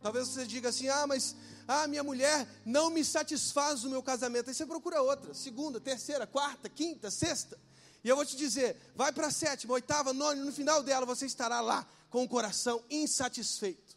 Talvez 0.01 0.29
você 0.29 0.48
diga 0.48 0.69
assim: 0.69 0.88
ah, 0.88 1.05
mas 1.05 1.36
ah, 1.67 1.86
minha 1.86 2.03
mulher 2.03 2.50
não 2.65 2.89
me 2.89 3.05
satisfaz 3.05 3.84
o 3.84 3.89
meu 3.91 4.01
casamento. 4.01 4.50
Aí 4.50 4.55
você 4.55 4.65
procura 4.65 5.00
outra, 5.00 5.31
segunda, 5.36 5.79
terceira, 5.79 6.25
quarta, 6.25 6.67
quinta, 6.67 7.12
sexta. 7.12 7.55
E 8.03 8.10
eu 8.10 8.15
vou 8.15 8.25
te 8.25 8.36
dizer: 8.36 8.75
vai 8.96 9.12
para 9.12 9.27
a 9.27 9.31
sétima, 9.31 9.75
oitava, 9.75 10.12
nona, 10.12 10.43
no 10.43 10.51
final 10.51 10.81
dela 10.81 11.05
você 11.05 11.27
estará 11.27 11.62
lá 11.62 11.88
com 12.10 12.24
o 12.24 12.27
coração 12.27 12.84
insatisfeito. 12.89 13.96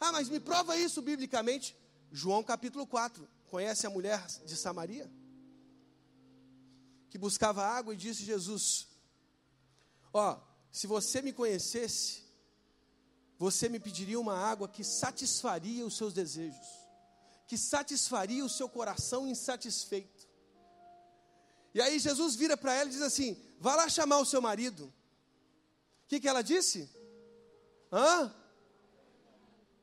Ah, 0.00 0.10
mas 0.10 0.28
me 0.28 0.40
prova 0.40 0.76
isso 0.76 1.00
biblicamente. 1.00 1.76
João 2.10 2.42
capítulo 2.42 2.84
4. 2.84 3.33
Conhece 3.54 3.86
a 3.86 3.90
mulher 3.90 4.26
de 4.44 4.56
Samaria? 4.56 5.08
Que 7.08 7.16
buscava 7.16 7.64
água 7.64 7.94
e 7.94 7.96
disse 7.96 8.24
Jesus: 8.24 8.88
Ó, 10.12 10.40
se 10.72 10.88
você 10.88 11.22
me 11.22 11.32
conhecesse, 11.32 12.24
você 13.38 13.68
me 13.68 13.78
pediria 13.78 14.18
uma 14.18 14.36
água 14.36 14.66
que 14.66 14.82
satisfaria 14.82 15.86
os 15.86 15.96
seus 15.96 16.12
desejos, 16.12 16.66
que 17.46 17.56
satisfaria 17.56 18.44
o 18.44 18.48
seu 18.48 18.68
coração 18.68 19.24
insatisfeito. 19.24 20.26
E 21.72 21.80
aí 21.80 22.00
Jesus 22.00 22.34
vira 22.34 22.56
para 22.56 22.74
ela 22.74 22.90
e 22.90 22.92
diz 22.92 23.02
assim: 23.02 23.40
Vá 23.60 23.76
lá 23.76 23.88
chamar 23.88 24.18
o 24.18 24.26
seu 24.26 24.42
marido. 24.42 24.92
O 26.02 26.08
que, 26.08 26.18
que 26.18 26.26
ela 26.26 26.42
disse? 26.42 26.90
Hã? 27.92 28.34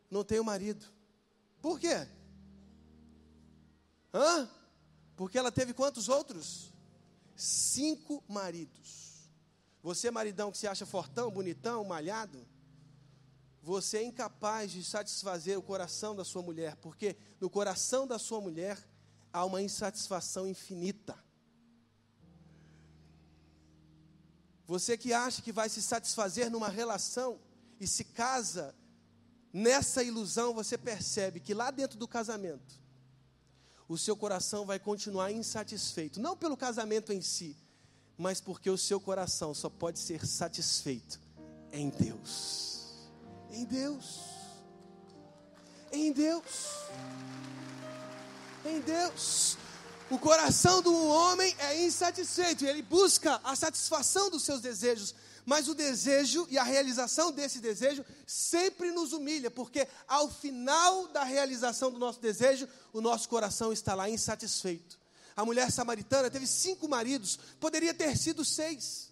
Não 0.10 0.26
tenho 0.26 0.44
marido. 0.44 0.86
Por 1.62 1.80
quê? 1.80 2.06
Hã? 4.14 4.50
Porque 5.16 5.38
ela 5.38 5.52
teve 5.52 5.74
quantos 5.74 6.10
outros? 6.10 6.74
Cinco 7.36 8.24
maridos. 8.28 9.30
Você, 9.82 10.12
maridão, 10.12 10.52
que 10.52 10.58
se 10.58 10.68
acha 10.68 10.86
fortão, 10.86 11.32
bonitão, 11.32 11.84
malhado, 11.84 12.46
você 13.64 14.00
é 14.00 14.04
incapaz 14.04 14.72
de 14.72 14.84
satisfazer 14.84 15.58
o 15.58 15.62
coração 15.62 16.16
da 16.16 16.26
sua 16.26 16.42
mulher, 16.42 16.76
porque 16.78 17.16
no 17.40 17.50
coração 17.50 18.08
da 18.08 18.18
sua 18.18 18.42
mulher 18.42 18.78
há 19.32 19.46
uma 19.46 19.62
insatisfação 19.62 20.48
infinita. 20.48 21.18
Você 24.66 24.98
que 24.98 25.14
acha 25.14 25.42
que 25.42 25.52
vai 25.52 25.70
se 25.70 25.82
satisfazer 25.82 26.50
numa 26.50 26.70
relação 26.70 27.40
e 27.80 27.86
se 27.86 28.04
casa 28.04 28.74
nessa 29.54 30.02
ilusão, 30.04 30.54
você 30.54 30.78
percebe 30.78 31.40
que 31.40 31.54
lá 31.54 31.70
dentro 31.70 32.00
do 32.00 32.08
casamento, 32.08 32.81
o 33.92 33.98
seu 33.98 34.16
coração 34.16 34.66
vai 34.66 34.80
continuar 34.80 35.34
insatisfeito, 35.34 36.22
não 36.22 36.38
pelo 36.38 36.56
casamento 36.56 37.12
em 37.12 37.22
si, 37.22 37.58
mas 38.18 38.40
porque 38.40 38.70
o 38.70 38.78
seu 38.78 39.02
coração 39.02 39.54
só 39.54 39.70
pode 39.70 40.00
ser 40.00 40.26
satisfeito 40.26 41.20
em 41.74 41.90
Deus. 41.90 43.10
Em 43.50 43.66
Deus. 43.66 44.22
Em 45.92 46.14
Deus. 46.14 46.70
Em 48.64 48.80
Deus. 48.80 49.58
O 50.10 50.18
coração 50.18 50.82
do 50.82 51.08
homem 51.08 51.54
é 51.60 51.84
insatisfeito, 51.84 52.66
ele 52.66 52.82
busca 52.82 53.42
a 53.44 53.58
satisfação 53.58 54.30
dos 54.30 54.44
seus 54.44 54.62
desejos, 54.62 55.14
mas 55.46 55.68
o 55.68 55.74
desejo 55.74 56.48
e 56.50 56.58
a 56.58 56.64
realização 56.64 57.32
desse 57.32 57.60
desejo 57.60 58.06
sempre 58.26 58.92
nos 58.92 59.14
humilha, 59.14 59.50
porque 59.50 59.88
ao 60.08 60.30
final 60.30 61.08
da 61.08 61.24
realização 61.24 61.92
do 61.92 62.00
nosso 62.00 62.20
desejo, 62.20 62.68
o 62.94 63.02
nosso 63.02 63.28
coração 63.28 63.74
está 63.74 63.94
lá 63.94 64.10
insatisfeito. 64.10 65.00
A 65.36 65.46
mulher 65.46 65.72
samaritana 65.72 66.30
teve 66.30 66.46
cinco 66.46 66.88
maridos, 66.88 67.40
poderia 67.60 67.94
ter 67.94 68.18
sido 68.18 68.44
seis, 68.44 69.10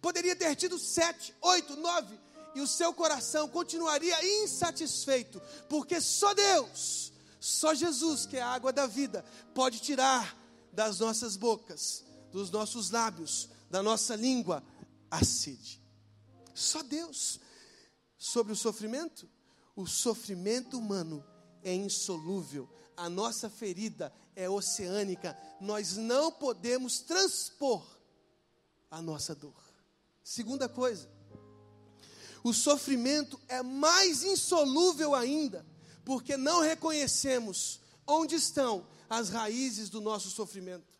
poderia 0.00 0.36
ter 0.36 0.54
tido 0.56 0.78
sete, 0.78 1.34
oito, 1.40 1.76
nove, 1.76 2.18
e 2.54 2.60
o 2.60 2.66
seu 2.66 2.92
coração 2.92 3.48
continuaria 3.48 4.42
insatisfeito, 4.42 5.40
porque 5.68 6.00
só 6.00 6.32
Deus, 6.34 7.12
só 7.38 7.74
Jesus, 7.74 8.26
que 8.26 8.36
é 8.36 8.42
a 8.42 8.48
água 8.48 8.72
da 8.72 8.86
vida, 8.86 9.24
pode 9.54 9.78
tirar 9.80 10.36
das 10.72 10.98
nossas 10.98 11.36
bocas, 11.36 12.04
dos 12.32 12.50
nossos 12.50 12.90
lábios, 12.90 13.48
da 13.70 13.82
nossa 13.82 14.14
língua, 14.16 14.62
a 15.10 15.24
sede. 15.24 15.82
Só 16.54 16.82
Deus. 16.82 17.40
Sobre 18.18 18.52
o 18.52 18.56
sofrimento, 18.56 19.28
o 19.74 19.86
sofrimento 19.86 20.78
humano 20.78 21.24
é 21.62 21.74
insolúvel, 21.74 22.68
a 22.96 23.10
nossa 23.10 23.50
ferida 23.50 24.12
é 24.34 24.48
oceânica, 24.48 25.36
nós 25.60 25.96
não 25.96 26.32
podemos 26.32 27.00
transpor 27.00 27.86
a 28.90 29.02
nossa 29.02 29.34
dor. 29.34 29.54
Segunda 30.24 30.68
coisa, 30.68 31.10
o 32.42 32.54
sofrimento 32.54 33.38
é 33.48 33.62
mais 33.62 34.22
insolúvel 34.22 35.14
ainda, 35.14 35.66
porque 36.04 36.36
não 36.36 36.62
reconhecemos 36.62 37.80
onde 38.06 38.36
estão 38.36 38.86
as 39.10 39.28
raízes 39.28 39.90
do 39.90 40.00
nosso 40.00 40.30
sofrimento. 40.30 40.95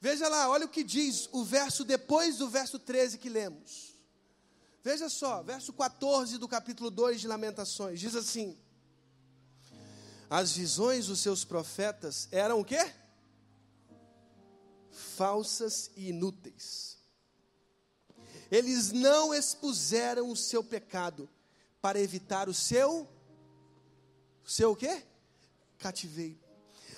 Veja 0.00 0.28
lá, 0.28 0.48
olha 0.48 0.64
o 0.64 0.68
que 0.68 0.82
diz 0.82 1.28
o 1.30 1.44
verso 1.44 1.84
depois 1.84 2.38
do 2.38 2.48
verso 2.48 2.78
13 2.78 3.18
que 3.18 3.28
lemos. 3.28 3.94
Veja 4.82 5.10
só, 5.10 5.42
verso 5.42 5.74
14 5.74 6.38
do 6.38 6.48
capítulo 6.48 6.90
2 6.90 7.20
de 7.20 7.28
Lamentações, 7.28 8.00
diz 8.00 8.16
assim: 8.16 8.58
As 10.30 10.52
visões 10.52 11.06
dos 11.06 11.20
seus 11.20 11.44
profetas 11.44 12.28
eram 12.32 12.60
o 12.60 12.64
quê? 12.64 12.90
Falsas 14.90 15.90
e 15.94 16.08
inúteis. 16.08 16.98
Eles 18.50 18.90
não 18.90 19.34
expuseram 19.34 20.30
o 20.30 20.36
seu 20.36 20.64
pecado 20.64 21.28
para 21.80 22.00
evitar 22.00 22.48
o 22.48 22.54
seu 22.54 23.06
o 24.44 24.50
seu 24.50 24.72
o 24.72 24.76
quê? 24.76 25.04
Cativeiro. 25.78 26.49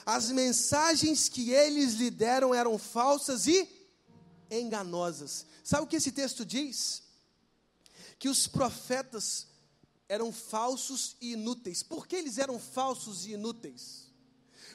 As 0.04 0.30
mensagens 0.30 1.28
que 1.28 1.50
eles 1.50 1.94
lhe 1.94 2.10
deram 2.10 2.54
eram 2.54 2.78
falsas 2.78 3.46
e 3.46 3.68
enganosas. 4.50 5.46
Sabe 5.62 5.84
o 5.84 5.86
que 5.86 5.96
esse 5.96 6.12
texto 6.12 6.44
diz? 6.44 7.02
Que 8.18 8.28
os 8.28 8.46
profetas 8.46 9.46
eram 10.08 10.32
falsos 10.32 11.16
e 11.20 11.32
inúteis. 11.32 11.82
Por 11.82 12.06
que 12.06 12.16
eles 12.16 12.38
eram 12.38 12.58
falsos 12.58 13.24
e 13.24 13.32
inúteis? 13.32 14.10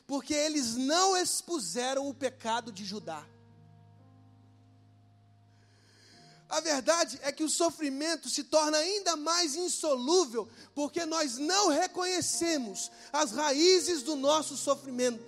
Porque 0.06 0.34
eles 0.34 0.76
não 0.76 1.16
expuseram 1.16 2.08
o 2.08 2.14
pecado 2.14 2.72
de 2.72 2.86
Judá. 2.86 3.28
A 6.50 6.62
verdade 6.62 7.20
é 7.24 7.32
que 7.32 7.44
o 7.44 7.50
sofrimento 7.50 8.30
se 8.30 8.44
torna 8.46 8.78
ainda 8.78 9.18
mais 9.18 9.56
insolúvel 9.56 10.48
porque 10.74 11.06
nós 11.06 11.38
não 11.38 11.68
reconhecemos 11.68 12.90
as 13.12 13.32
raízes 13.32 14.02
do 14.02 14.16
nosso 14.16 14.56
sofrimento. 14.56 15.24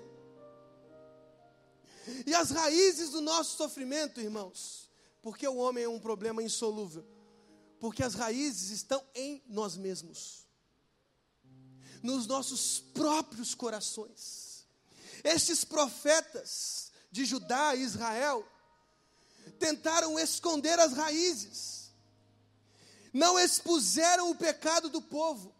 E 2.25 2.33
as 2.33 2.51
raízes 2.51 3.09
do 3.09 3.21
nosso 3.21 3.57
sofrimento, 3.57 4.21
irmãos, 4.21 4.89
porque 5.21 5.47
o 5.47 5.57
homem 5.57 5.83
é 5.83 5.89
um 5.89 5.99
problema 5.99 6.41
insolúvel? 6.41 7.05
Porque 7.79 8.03
as 8.03 8.13
raízes 8.13 8.71
estão 8.71 9.03
em 9.13 9.43
nós 9.47 9.75
mesmos, 9.75 10.47
nos 12.01 12.25
nossos 12.25 12.79
próprios 12.93 13.53
corações. 13.53 14.65
Estes 15.23 15.65
profetas 15.65 16.91
de 17.11 17.25
Judá 17.25 17.75
e 17.75 17.81
Israel, 17.81 18.47
tentaram 19.49 20.19
esconder 20.19 20.79
as 20.79 20.93
raízes, 20.93 21.91
não 23.11 23.39
expuseram 23.39 24.29
o 24.29 24.35
pecado 24.35 24.89
do 24.89 25.01
povo, 25.01 25.53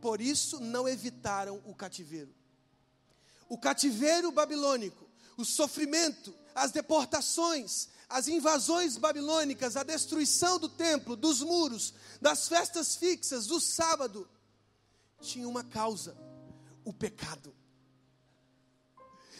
por 0.00 0.20
isso 0.20 0.60
não 0.60 0.88
evitaram 0.88 1.60
o 1.64 1.74
cativeiro. 1.74 2.34
O 3.48 3.58
cativeiro 3.58 4.30
babilônico, 4.30 5.08
o 5.36 5.44
sofrimento, 5.44 6.34
as 6.54 6.70
deportações, 6.70 7.88
as 8.08 8.28
invasões 8.28 8.96
babilônicas, 8.96 9.76
a 9.76 9.82
destruição 9.82 10.58
do 10.58 10.68
templo, 10.68 11.16
dos 11.16 11.42
muros, 11.42 11.94
das 12.20 12.48
festas 12.48 12.96
fixas, 12.96 13.46
do 13.46 13.60
sábado, 13.60 14.28
tinha 15.20 15.48
uma 15.48 15.64
causa: 15.64 16.16
o 16.84 16.92
pecado. 16.92 17.54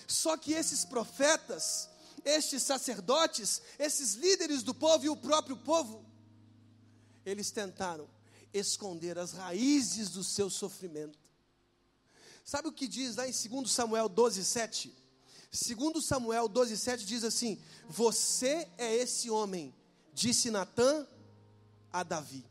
Só 0.06 0.36
que 0.36 0.52
esses 0.54 0.84
profetas 0.84 1.88
estes 2.24 2.62
sacerdotes, 2.62 3.62
esses 3.78 4.14
líderes 4.14 4.62
do 4.62 4.74
povo 4.74 5.04
e 5.04 5.08
o 5.08 5.16
próprio 5.16 5.56
povo, 5.56 6.04
eles 7.24 7.50
tentaram 7.50 8.08
esconder 8.52 9.18
as 9.18 9.32
raízes 9.32 10.10
do 10.10 10.24
seu 10.24 10.48
sofrimento. 10.48 11.18
Sabe 12.44 12.68
o 12.68 12.72
que 12.72 12.88
diz 12.88 13.16
lá 13.16 13.28
em 13.28 13.32
2 13.32 13.70
Samuel 13.70 14.08
12, 14.08 14.44
7? 14.44 14.94
2 15.50 16.04
Samuel 16.04 16.48
12, 16.48 16.76
7 16.76 17.04
diz 17.04 17.24
assim: 17.24 17.60
Você 17.88 18.68
é 18.78 18.94
esse 18.94 19.30
homem, 19.30 19.74
disse 20.14 20.50
Natã 20.50 21.06
a 21.92 22.02
Davi. 22.02 22.44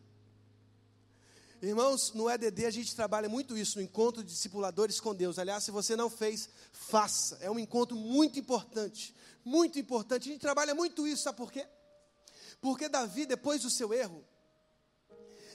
Irmãos, 1.62 2.14
no 2.14 2.30
EDD 2.30 2.66
a 2.66 2.72
gente 2.72 2.96
trabalha 2.96 3.28
muito 3.28 3.58
isso, 3.58 3.80
no 3.80 3.84
encontro 3.84 4.24
de 4.24 4.32
discipuladores 4.32 5.00
com 5.00 5.16
Deus. 5.16 5.40
Aliás, 5.40 5.64
se 5.64 5.72
você 5.72 5.96
não 5.96 6.10
fez, 6.10 6.50
faça. 6.72 7.38
É 7.42 7.50
um 7.50 7.58
encontro 7.58 7.98
muito 7.98 8.38
importante, 8.38 9.16
muito 9.44 9.80
importante. 9.80 10.30
A 10.30 10.32
gente 10.34 10.42
trabalha 10.42 10.76
muito 10.76 11.08
isso, 11.08 11.24
sabe 11.24 11.38
por 11.38 11.52
quê? 11.52 11.68
Porque 12.62 12.88
Davi, 12.88 13.26
depois 13.26 13.64
do 13.64 13.72
seu 13.72 13.92
erro, 13.92 14.24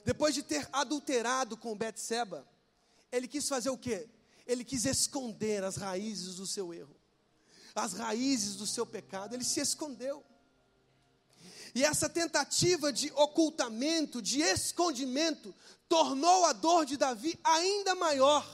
depois 0.05 0.35
de 0.35 0.43
ter 0.43 0.69
adulterado 0.73 1.57
com 1.57 1.77
Betseba, 1.77 2.45
ele 3.13 3.29
quis 3.29 3.49
fazer 3.49 3.71
o 3.71 3.79
quê? 3.79 4.09
Ele 4.45 4.65
quis 4.65 4.85
esconder 4.85 5.63
as 5.63 5.77
raízes 5.77 6.35
do 6.35 6.47
seu 6.47 6.75
erro, 6.75 6.97
as 7.77 7.93
raízes 7.93 8.57
do 8.57 8.67
seu 8.67 8.85
pecado. 8.85 9.35
Ele 9.35 9.45
se 9.45 9.61
escondeu. 9.61 10.25
E 11.75 11.83
essa 11.83 12.09
tentativa 12.09 12.93
de 12.93 13.11
ocultamento, 13.13 14.21
de 14.21 14.41
escondimento, 14.43 15.55
tornou 15.89 16.45
a 16.45 16.53
dor 16.53 16.85
de 16.85 16.97
Davi 16.97 17.39
ainda 17.43 17.95
maior, 17.95 18.47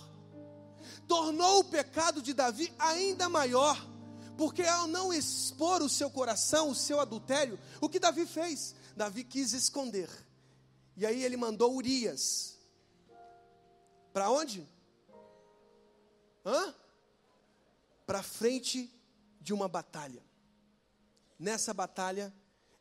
tornou 1.06 1.60
o 1.60 1.64
pecado 1.64 2.22
de 2.22 2.32
Davi 2.32 2.72
ainda 2.78 3.28
maior, 3.28 3.76
porque 4.36 4.62
ao 4.62 4.86
não 4.86 5.12
expor 5.12 5.82
o 5.82 5.88
seu 5.88 6.10
coração, 6.10 6.70
o 6.70 6.74
seu 6.74 7.00
adultério, 7.00 7.58
o 7.80 7.88
que 7.88 7.98
Davi 7.98 8.24
fez? 8.24 8.74
Davi 8.96 9.24
quis 9.24 9.52
esconder, 9.52 10.08
e 10.96 11.04
aí 11.04 11.24
ele 11.24 11.36
mandou 11.36 11.74
Urias, 11.74 12.56
para 14.12 14.30
onde? 14.30 14.68
Hã? 16.44 16.74
Para 18.06 18.22
frente 18.22 18.90
de 19.40 19.52
uma 19.52 19.68
batalha. 19.68 20.24
Nessa 21.38 21.72
batalha, 21.72 22.34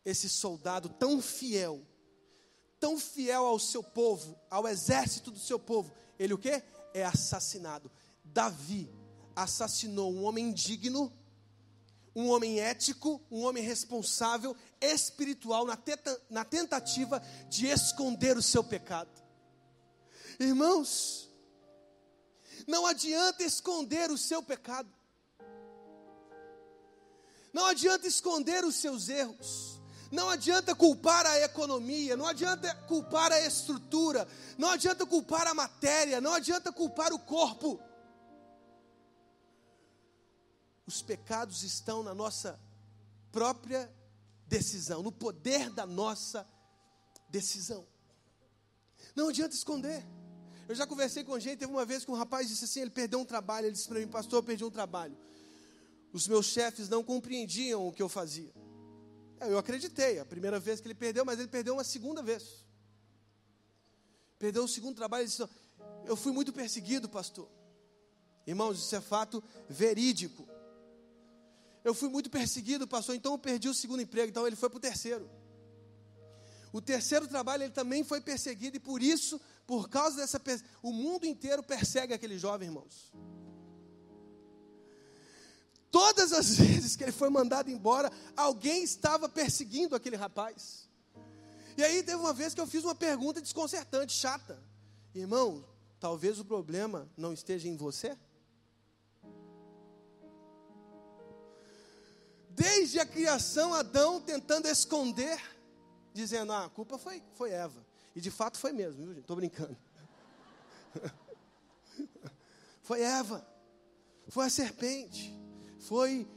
esse 0.08 0.30
soldado 0.30 0.88
tão 0.88 1.22
fiel, 1.22 1.86
tão 2.80 2.98
fiel 2.98 3.46
ao 3.46 3.60
seu 3.60 3.84
povo, 3.84 4.39
ao 4.50 4.65
exército 4.65 5.30
do 5.30 5.38
seu 5.38 5.60
povo, 5.60 5.93
ele 6.17 6.34
o 6.34 6.38
que? 6.38 6.63
É 6.93 7.04
assassinado. 7.04 7.91
Davi 8.24 8.89
assassinou 9.36 10.13
um 10.13 10.24
homem 10.24 10.54
digno, 10.54 11.12
um 12.15 12.30
homem 12.30 12.58
ético, 12.58 13.22
um 13.30 13.43
homem 13.43 13.62
responsável, 13.62 14.56
espiritual, 14.80 15.65
na, 15.65 15.76
teta, 15.76 16.22
na 16.30 16.46
tentativa 16.46 17.22
de 17.50 17.67
esconder 17.67 18.38
o 18.38 18.41
seu 18.41 18.63
pecado. 18.63 19.12
Irmãos, 20.39 21.30
não 22.65 22.86
adianta 22.86 23.43
esconder 23.43 24.10
o 24.10 24.17
seu 24.17 24.41
pecado, 24.41 24.89
não 27.52 27.65
adianta 27.65 28.08
esconder 28.08 28.63
os 28.63 28.76
seus 28.76 29.10
erros. 29.10 29.77
Não 30.12 30.30
adianta 30.30 30.74
culpar 30.76 31.26
a 31.26 31.39
economia, 31.39 32.15
não 32.15 32.28
adianta 32.28 32.74
culpar 32.88 33.32
a 33.32 33.41
estrutura, 33.41 34.28
não 34.58 34.70
adianta 34.70 35.06
culpar 35.06 35.48
a 35.48 35.54
matéria, 35.54 36.22
não 36.22 36.34
adianta 36.34 36.72
culpar 36.72 37.12
o 37.12 37.20
corpo. 37.20 37.80
Os 40.86 41.02
pecados 41.02 41.63
estão 41.63 42.02
na 42.02 42.13
nossa 42.13 42.60
própria 43.32 43.91
decisão, 44.48 45.04
no 45.04 45.12
poder 45.12 45.70
da 45.70 45.86
nossa 45.86 46.48
decisão. 47.30 47.86
Não 49.13 49.30
adianta 49.30 49.56
esconder. 49.56 50.06
Eu 50.67 50.76
já 50.76 50.86
conversei 50.86 51.24
com 51.24 51.38
gente, 51.39 51.60
teve 51.60 51.72
uma 51.72 51.86
vez 51.86 52.04
que 52.06 52.12
um 52.12 52.15
rapaz 52.15 52.48
disse 52.48 52.65
assim, 52.65 52.82
ele 52.82 52.89
perdeu 52.89 53.20
um 53.20 53.26
trabalho, 53.26 53.67
ele 53.67 53.74
disse 53.74 53.88
para 53.88 54.00
mim, 54.00 54.08
pastor, 54.08 54.39
eu 54.39 54.43
perdi 54.43 54.63
um 54.63 54.72
trabalho. 54.72 55.17
Os 56.12 56.28
meus 56.28 56.46
chefes 56.46 56.89
não 56.89 57.04
compreendiam 57.04 57.88
o 57.88 57.91
que 57.91 58.02
eu 58.02 58.10
fazia. 58.10 58.52
É, 59.39 59.52
eu 59.52 59.58
acreditei, 59.58 60.19
a 60.19 60.26
primeira 60.26 60.60
vez 60.60 60.80
que 60.80 60.88
ele 60.88 60.95
perdeu, 60.95 61.23
mas 61.23 61.39
ele 61.39 61.47
perdeu 61.47 61.76
uma 61.76 61.84
segunda 61.84 62.21
vez. 62.21 62.65
Perdeu 64.39 64.63
o 64.63 64.67
segundo 64.67 64.95
trabalho 64.95 65.23
e 65.23 65.28
disse: 65.28 65.47
Eu 66.06 66.15
fui 66.15 66.32
muito 66.32 66.54
perseguido, 66.54 67.08
pastor. 67.10 67.50
Irmãos, 68.45 68.80
isso 68.80 68.95
é 68.95 69.02
fato 69.02 69.43
verídico. 69.67 70.47
Eu 71.84 71.93
fui 71.93 72.10
muito 72.10 72.30
perseguido, 72.30 72.88
pastor, 72.88 73.15
então 73.15 73.34
eu 73.34 73.38
perdi 73.38 73.69
o 73.69 73.73
segundo 73.73 74.02
emprego, 74.02 74.30
então 74.30 74.45
ele 74.45 74.56
foi 74.56 74.69
para 74.69 74.78
o 74.78 74.82
terceiro. 74.82 75.30
O 76.73 76.82
terceiro 76.82 77.28
trabalho 77.28 77.63
ele 77.63 77.71
também 77.71 78.04
foi 78.04 78.19
perseguido, 78.19 78.78
e 78.78 78.80
por 78.80 79.02
isso, 79.02 79.39
por 79.65 79.89
causa 79.89 80.17
dessa. 80.17 80.41
O 80.82 80.91
mundo 80.91 81.26
inteiro 81.26 81.63
persegue 81.63 82.13
aquele 82.13 82.38
jovem, 82.38 82.67
irmãos. 82.67 83.12
Todas 85.91 86.34
as 86.34 86.56
vezes 86.58 86.95
que 86.95 87.04
ele 87.04 87.12
foi 87.12 87.30
mandado 87.30 87.69
embora, 87.69 88.12
alguém 88.36 88.84
estava 88.84 89.30
perseguindo 89.30 89.95
aquele 89.95 90.15
rapaz. 90.15 90.88
E 91.78 91.84
aí 91.84 92.02
teve 92.02 92.17
uma 92.17 92.34
vez 92.34 92.54
que 92.54 92.62
eu 92.62 92.67
fiz 92.67 92.84
uma 92.84 92.95
pergunta 92.95 93.41
desconcertante, 93.41 94.13
chata. 94.13 94.60
Irmão, 95.13 95.63
talvez 96.00 96.39
o 96.39 96.45
problema 96.45 97.08
não 97.15 97.34
esteja 97.34 97.67
em 97.67 97.78
você? 97.78 98.17
Desde 102.50 103.00
a 103.00 103.06
criação, 103.06 103.73
Adão 103.73 104.19
tentando 104.19 104.67
esconder, 104.67 105.39
dizendo: 106.13 106.52
ah, 106.52 106.65
a 106.65 106.69
culpa 106.69 106.97
foi, 106.97 107.21
foi 107.36 107.52
Eva. 107.52 107.86
E 108.15 108.21
de 108.21 108.32
fato 108.32 108.58
foi 108.58 108.71
mesmo, 108.71 109.04
viu, 109.04 109.13
gente? 109.13 109.21
Estou 109.21 109.36
brincando. 109.36 109.78
foi 112.82 113.02
Eva, 113.02 113.47
foi 114.30 114.47
a 114.47 114.50
serpente 114.50 115.38
foi 115.80 116.28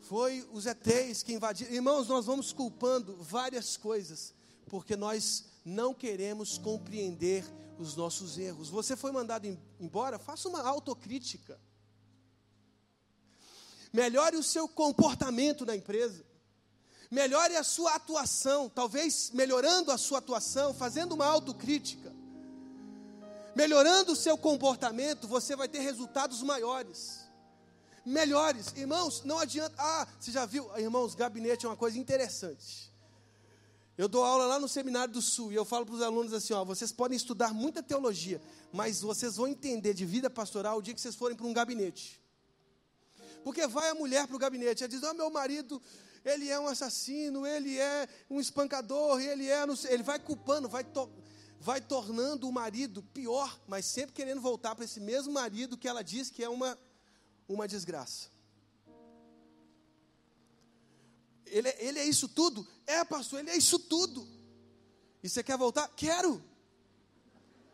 foi 0.00 0.48
os 0.52 0.66
ETs 0.66 1.22
que 1.22 1.34
invadiram. 1.34 1.72
Irmãos, 1.72 2.08
nós 2.08 2.26
vamos 2.26 2.52
culpando 2.52 3.16
várias 3.16 3.76
coisas, 3.76 4.32
porque 4.66 4.96
nós 4.96 5.44
não 5.64 5.92
queremos 5.92 6.56
compreender 6.56 7.44
os 7.78 7.94
nossos 7.94 8.38
erros. 8.38 8.68
Você 8.70 8.96
foi 8.96 9.12
mandado 9.12 9.46
embora? 9.78 10.18
Faça 10.18 10.48
uma 10.48 10.62
autocrítica. 10.62 11.60
Melhore 13.92 14.36
o 14.36 14.42
seu 14.42 14.68
comportamento 14.68 15.66
na 15.66 15.76
empresa. 15.76 16.24
Melhore 17.10 17.56
a 17.56 17.64
sua 17.64 17.94
atuação, 17.94 18.68
talvez 18.68 19.30
melhorando 19.32 19.90
a 19.90 19.98
sua 19.98 20.18
atuação, 20.18 20.74
fazendo 20.74 21.12
uma 21.12 21.26
autocrítica. 21.26 22.14
Melhorando 23.54 24.12
o 24.12 24.16
seu 24.16 24.36
comportamento, 24.36 25.26
você 25.26 25.56
vai 25.56 25.68
ter 25.68 25.80
resultados 25.80 26.42
maiores 26.42 27.17
melhores. 28.08 28.72
Irmãos, 28.76 29.22
não 29.24 29.38
adianta. 29.38 29.74
Ah, 29.78 30.06
você 30.18 30.32
já 30.32 30.46
viu? 30.46 30.68
Irmãos, 30.76 31.14
gabinete 31.14 31.66
é 31.66 31.68
uma 31.68 31.76
coisa 31.76 31.98
interessante. 31.98 32.88
Eu 33.96 34.08
dou 34.08 34.22
aula 34.22 34.46
lá 34.46 34.60
no 34.60 34.68
Seminário 34.68 35.12
do 35.12 35.20
Sul 35.20 35.50
e 35.50 35.56
eu 35.56 35.64
falo 35.64 35.84
para 35.84 35.94
os 35.96 36.02
alunos 36.02 36.32
assim: 36.32 36.52
ó, 36.52 36.64
vocês 36.64 36.92
podem 36.92 37.16
estudar 37.16 37.52
muita 37.52 37.82
teologia, 37.82 38.40
mas 38.72 39.00
vocês 39.00 39.36
vão 39.36 39.48
entender 39.48 39.92
de 39.92 40.04
vida 40.04 40.30
pastoral 40.30 40.78
o 40.78 40.82
dia 40.82 40.94
que 40.94 41.00
vocês 41.00 41.14
forem 41.14 41.36
para 41.36 41.46
um 41.46 41.52
gabinete. 41.52 42.20
Porque 43.42 43.66
vai 43.66 43.90
a 43.90 43.94
mulher 43.94 44.26
para 44.26 44.36
o 44.36 44.38
gabinete, 44.38 44.82
ela 44.82 44.88
diz: 44.88 45.02
ó, 45.02 45.10
oh, 45.10 45.14
meu 45.14 45.30
marido, 45.30 45.82
ele 46.24 46.48
é 46.48 46.58
um 46.58 46.68
assassino, 46.68 47.46
ele 47.46 47.76
é 47.78 48.08
um 48.30 48.40
espancador, 48.40 49.20
ele 49.20 49.48
é. 49.48 49.64
Ele 49.88 50.02
vai 50.02 50.18
culpando, 50.18 50.68
vai, 50.68 50.84
to, 50.84 51.10
vai 51.60 51.80
tornando 51.80 52.48
o 52.48 52.52
marido 52.52 53.02
pior, 53.02 53.58
mas 53.66 53.84
sempre 53.84 54.12
querendo 54.12 54.40
voltar 54.40 54.74
para 54.76 54.84
esse 54.84 55.00
mesmo 55.00 55.32
marido 55.32 55.76
que 55.76 55.88
ela 55.88 56.02
diz 56.02 56.30
que 56.30 56.44
é 56.44 56.48
uma 56.48 56.78
uma 57.48 57.66
desgraça. 57.66 58.28
Ele, 61.46 61.68
ele 61.78 61.98
é 61.98 62.04
isso 62.04 62.28
tudo? 62.28 62.66
É, 62.86 63.02
pastor, 63.04 63.40
ele 63.40 63.50
é 63.50 63.56
isso 63.56 63.78
tudo. 63.78 64.28
E 65.22 65.28
você 65.28 65.42
quer 65.42 65.56
voltar? 65.56 65.88
Quero. 65.88 66.42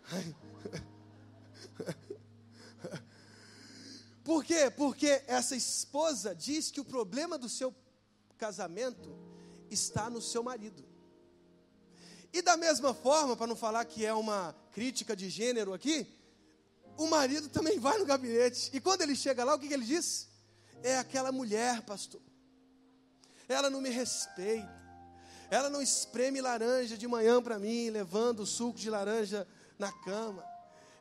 Por 4.22 4.44
quê? 4.44 4.70
Porque 4.70 5.22
essa 5.26 5.54
esposa 5.56 6.34
diz 6.34 6.70
que 6.70 6.80
o 6.80 6.84
problema 6.84 7.36
do 7.36 7.48
seu 7.48 7.74
casamento 8.38 9.14
está 9.70 10.08
no 10.08 10.22
seu 10.22 10.42
marido. 10.42 10.84
E 12.32 12.40
da 12.40 12.56
mesma 12.56 12.94
forma, 12.94 13.36
para 13.36 13.46
não 13.46 13.54
falar 13.54 13.84
que 13.84 14.04
é 14.04 14.14
uma 14.14 14.54
crítica 14.72 15.14
de 15.14 15.28
gênero 15.28 15.72
aqui, 15.72 16.06
o 16.96 17.06
marido 17.06 17.48
também 17.48 17.78
vai 17.78 17.98
no 17.98 18.06
gabinete. 18.06 18.70
E 18.72 18.80
quando 18.80 19.02
ele 19.02 19.16
chega 19.16 19.44
lá, 19.44 19.54
o 19.54 19.58
que, 19.58 19.68
que 19.68 19.74
ele 19.74 19.84
diz? 19.84 20.28
É 20.82 20.98
aquela 20.98 21.32
mulher, 21.32 21.82
pastor. 21.82 22.20
Ela 23.48 23.68
não 23.70 23.80
me 23.80 23.90
respeita. 23.90 24.84
Ela 25.50 25.68
não 25.68 25.82
espreme 25.82 26.40
laranja 26.40 26.96
de 26.96 27.06
manhã 27.06 27.42
para 27.42 27.58
mim, 27.58 27.90
levando 27.90 28.40
o 28.40 28.46
suco 28.46 28.78
de 28.78 28.90
laranja 28.90 29.46
na 29.78 29.92
cama. 29.92 30.44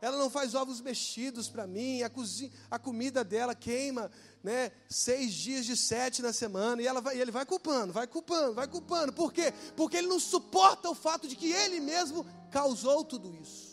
Ela 0.01 0.17
não 0.17 0.29
faz 0.29 0.53
ovos 0.53 0.81
mexidos 0.81 1.47
para 1.47 1.65
mim. 1.65 2.03
A, 2.03 2.09
cozinha, 2.09 2.51
a 2.69 2.77
comida 2.77 3.23
dela 3.23 3.55
queima, 3.55 4.11
né? 4.43 4.71
Seis 4.89 5.33
dias 5.33 5.65
de 5.65 5.77
sete 5.77 6.21
na 6.21 6.33
semana. 6.33 6.81
E, 6.81 6.87
ela 6.87 6.99
vai, 6.99 7.17
e 7.17 7.21
ele 7.21 7.31
vai 7.31 7.45
culpando, 7.45 7.93
vai 7.93 8.05
culpando, 8.05 8.53
vai 8.53 8.67
culpando. 8.67 9.13
Por 9.13 9.31
quê? 9.31 9.53
Porque 9.77 9.97
ele 9.97 10.07
não 10.07 10.19
suporta 10.19 10.89
o 10.89 10.95
fato 10.95 11.25
de 11.25 11.37
que 11.37 11.51
ele 11.51 11.79
mesmo 11.79 12.25
causou 12.51 13.05
tudo 13.05 13.33
isso. 13.41 13.72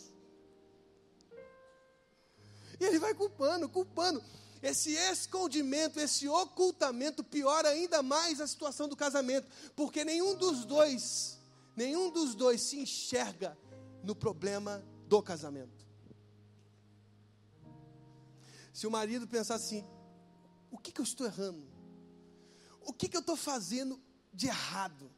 E 2.81 2.83
ele 2.83 2.97
vai 2.97 3.13
culpando, 3.13 3.69
culpando. 3.69 4.23
Esse 4.59 4.91
escondimento, 4.95 5.99
esse 5.99 6.27
ocultamento 6.27 7.23
piora 7.23 7.69
ainda 7.69 8.01
mais 8.01 8.41
a 8.41 8.47
situação 8.47 8.87
do 8.87 8.95
casamento, 8.95 9.47
porque 9.75 10.03
nenhum 10.03 10.35
dos 10.35 10.65
dois, 10.65 11.37
nenhum 11.75 12.09
dos 12.09 12.33
dois 12.33 12.59
se 12.63 12.79
enxerga 12.79 13.55
no 14.03 14.15
problema 14.15 14.83
do 15.07 15.21
casamento. 15.21 15.85
Se 18.73 18.87
o 18.87 18.91
marido 18.91 19.27
pensar 19.27 19.55
assim, 19.55 19.85
o 20.71 20.77
que, 20.79 20.91
que 20.91 21.01
eu 21.01 21.05
estou 21.05 21.27
errando? 21.27 21.63
O 22.83 22.91
que, 22.91 23.07
que 23.07 23.15
eu 23.15 23.21
estou 23.21 23.35
fazendo 23.35 24.01
de 24.33 24.47
errado? 24.47 25.11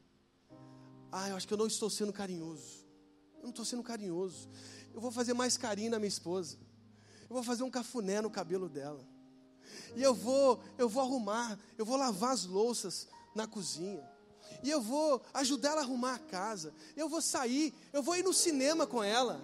Ah, 1.10 1.30
eu 1.30 1.36
acho 1.36 1.48
que 1.48 1.54
eu 1.54 1.58
não 1.58 1.66
estou 1.66 1.88
sendo 1.88 2.12
carinhoso. 2.12 2.84
Eu 3.36 3.44
não 3.44 3.50
estou 3.50 3.64
sendo 3.64 3.82
carinhoso. 3.82 4.50
Eu 4.92 5.00
vou 5.00 5.10
fazer 5.10 5.32
mais 5.32 5.56
carinho 5.56 5.92
na 5.92 5.98
minha 5.98 6.08
esposa. 6.08 6.58
Eu 7.28 7.34
vou 7.34 7.42
fazer 7.42 7.62
um 7.62 7.70
cafuné 7.70 8.20
no 8.20 8.30
cabelo 8.30 8.68
dela. 8.68 9.04
E 9.96 10.02
eu 10.02 10.14
vou, 10.14 10.60
eu 10.76 10.88
vou 10.88 11.02
arrumar, 11.02 11.58
eu 11.78 11.84
vou 11.84 11.96
lavar 11.96 12.32
as 12.32 12.44
louças 12.44 13.08
na 13.34 13.46
cozinha. 13.46 14.02
E 14.62 14.70
eu 14.70 14.80
vou 14.80 15.22
ajudar 15.34 15.70
ela 15.70 15.80
a 15.80 15.84
arrumar 15.84 16.14
a 16.14 16.18
casa. 16.18 16.72
Eu 16.96 17.08
vou 17.08 17.20
sair, 17.20 17.74
eu 17.92 18.02
vou 18.02 18.16
ir 18.16 18.22
no 18.22 18.32
cinema 18.32 18.86
com 18.86 19.02
ela. 19.02 19.40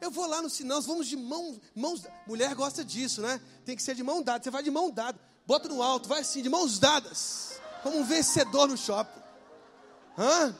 Eu 0.00 0.10
vou 0.10 0.26
lá 0.26 0.42
no 0.42 0.50
cinema, 0.50 0.76
nós 0.76 0.86
vamos 0.86 1.06
de 1.06 1.16
mão, 1.16 1.58
mãos. 1.74 2.02
Mulher 2.26 2.54
gosta 2.54 2.84
disso, 2.84 3.22
né? 3.22 3.40
Tem 3.64 3.76
que 3.76 3.82
ser 3.82 3.94
de 3.94 4.02
mão 4.02 4.22
dada. 4.22 4.42
Você 4.42 4.50
vai 4.50 4.62
de 4.62 4.70
mão 4.70 4.90
dada, 4.90 5.18
bota 5.46 5.68
no 5.68 5.82
alto, 5.82 6.08
vai 6.08 6.20
assim, 6.20 6.42
de 6.42 6.48
mãos 6.48 6.78
dadas, 6.78 7.60
como 7.82 7.98
um 7.98 8.04
vencedor 8.04 8.68
no 8.68 8.76
shopping. 8.76 9.20
Hã? 10.18 10.54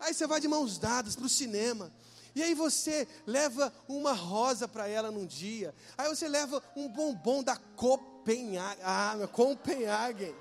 Aí 0.00 0.14
você 0.14 0.26
vai 0.26 0.40
de 0.40 0.48
mãos 0.48 0.78
dadas 0.78 1.16
para 1.16 1.26
o 1.26 1.28
cinema. 1.28 1.92
E 2.36 2.42
aí 2.42 2.52
você 2.52 3.08
leva 3.26 3.72
uma 3.88 4.12
rosa 4.12 4.68
para 4.68 4.86
ela 4.86 5.10
num 5.10 5.24
dia. 5.24 5.74
Aí 5.96 6.06
você 6.06 6.28
leva 6.28 6.62
um 6.76 6.86
bombom 6.86 7.42
da 7.42 7.56
Copenhagen. 7.56 8.82
Ah, 8.84 9.16
Copenhagen. 9.32 10.36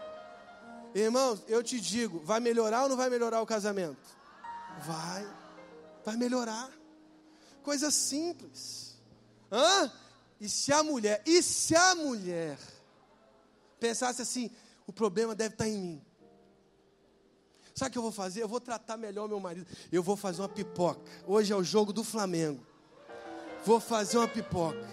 Irmãos, 0.93 1.41
eu 1.47 1.63
te 1.63 1.79
digo, 1.79 2.19
vai 2.19 2.41
melhorar 2.41 2.84
ou 2.84 2.89
não 2.89 2.97
vai 2.97 3.10
melhorar 3.10 3.41
o 3.41 3.45
casamento? 3.45 3.97
Vai. 4.86 5.25
Vai 6.03 6.17
melhorar. 6.17 6.69
Coisa 7.63 7.89
simples. 7.89 8.97
Hã? 9.49 9.89
E 10.41 10.49
se 10.49 10.73
a 10.73 10.84
mulher, 10.84 11.23
e 11.25 11.41
se 11.41 11.77
a 11.77 11.95
mulher 11.95 12.60
pensasse 13.79 14.21
assim, 14.21 14.51
o 14.86 14.91
problema 14.91 15.34
deve 15.34 15.53
estar 15.53 15.69
em 15.69 15.77
mim. 15.77 16.05
Sabe 17.75 17.89
o 17.89 17.91
que 17.91 17.97
eu 17.97 18.01
vou 18.01 18.11
fazer? 18.11 18.41
Eu 18.41 18.47
vou 18.47 18.61
tratar 18.61 18.95
melhor 18.95 19.27
meu 19.27 19.38
marido. 19.38 19.67
Eu 19.91 20.01
vou 20.01 20.15
fazer 20.15 20.41
uma 20.41 20.47
pipoca. 20.47 21.01
Hoje 21.27 21.51
é 21.51 21.55
o 21.57 21.63
jogo 21.63 21.91
do 21.91 22.05
Flamengo. 22.05 22.65
Vou 23.65 23.81
fazer 23.81 24.17
uma 24.17 24.29
pipoca. 24.29 24.88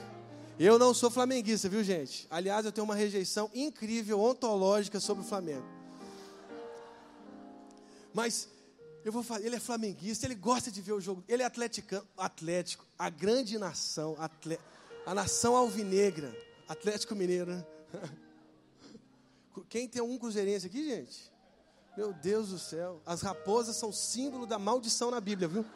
Eu 0.58 0.80
não 0.80 0.92
sou 0.92 1.08
flamenguista, 1.08 1.68
viu, 1.68 1.84
gente? 1.84 2.26
Aliás, 2.28 2.66
eu 2.66 2.72
tenho 2.72 2.84
uma 2.84 2.96
rejeição 2.96 3.48
incrível, 3.54 4.20
ontológica 4.20 4.98
sobre 4.98 5.22
o 5.22 5.26
Flamengo. 5.26 5.64
Mas 8.12 8.48
eu 9.04 9.12
vou 9.12 9.22
fazer, 9.22 9.46
ele 9.46 9.56
é 9.56 9.60
flamenguista, 9.60 10.26
ele 10.26 10.34
gosta 10.34 10.68
de 10.68 10.82
ver 10.82 10.92
o 10.92 11.00
jogo. 11.00 11.22
Ele 11.28 11.44
é 11.44 11.46
atleticano, 11.46 12.06
atlético, 12.16 12.84
a 12.98 13.08
grande 13.08 13.58
nação, 13.58 14.16
atle, 14.18 14.58
a 15.06 15.14
nação 15.14 15.54
alvinegra, 15.54 16.36
Atlético 16.68 17.14
Mineiro, 17.14 17.52
né? 17.52 17.66
Quem 19.68 19.88
tem 19.88 20.02
um 20.02 20.18
cruzeirense 20.18 20.66
aqui, 20.66 20.84
gente? 20.84 21.31
Meu 21.96 22.12
Deus 22.12 22.48
do 22.48 22.58
céu, 22.58 23.02
as 23.04 23.20
raposas 23.20 23.76
são 23.76 23.92
símbolo 23.92 24.46
da 24.46 24.58
maldição 24.58 25.10
na 25.10 25.20
Bíblia, 25.20 25.46
viu? 25.46 25.64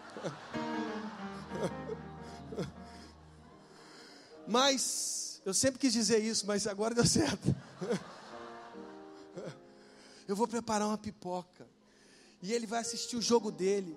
Mas, 4.49 5.43
eu 5.45 5.53
sempre 5.53 5.79
quis 5.79 5.93
dizer 5.93 6.23
isso, 6.23 6.47
mas 6.47 6.67
agora 6.69 6.95
deu 6.95 7.05
certo. 7.05 7.55
Eu 10.29 10.35
vou 10.35 10.49
preparar 10.49 10.89
uma 10.89 10.99
pipoca. 10.99 11.69
E 12.43 12.53
ele 12.53 12.67
vai 12.67 12.81
assistir 12.81 13.17
o 13.17 13.23
jogo 13.23 13.53
dele. 13.53 13.97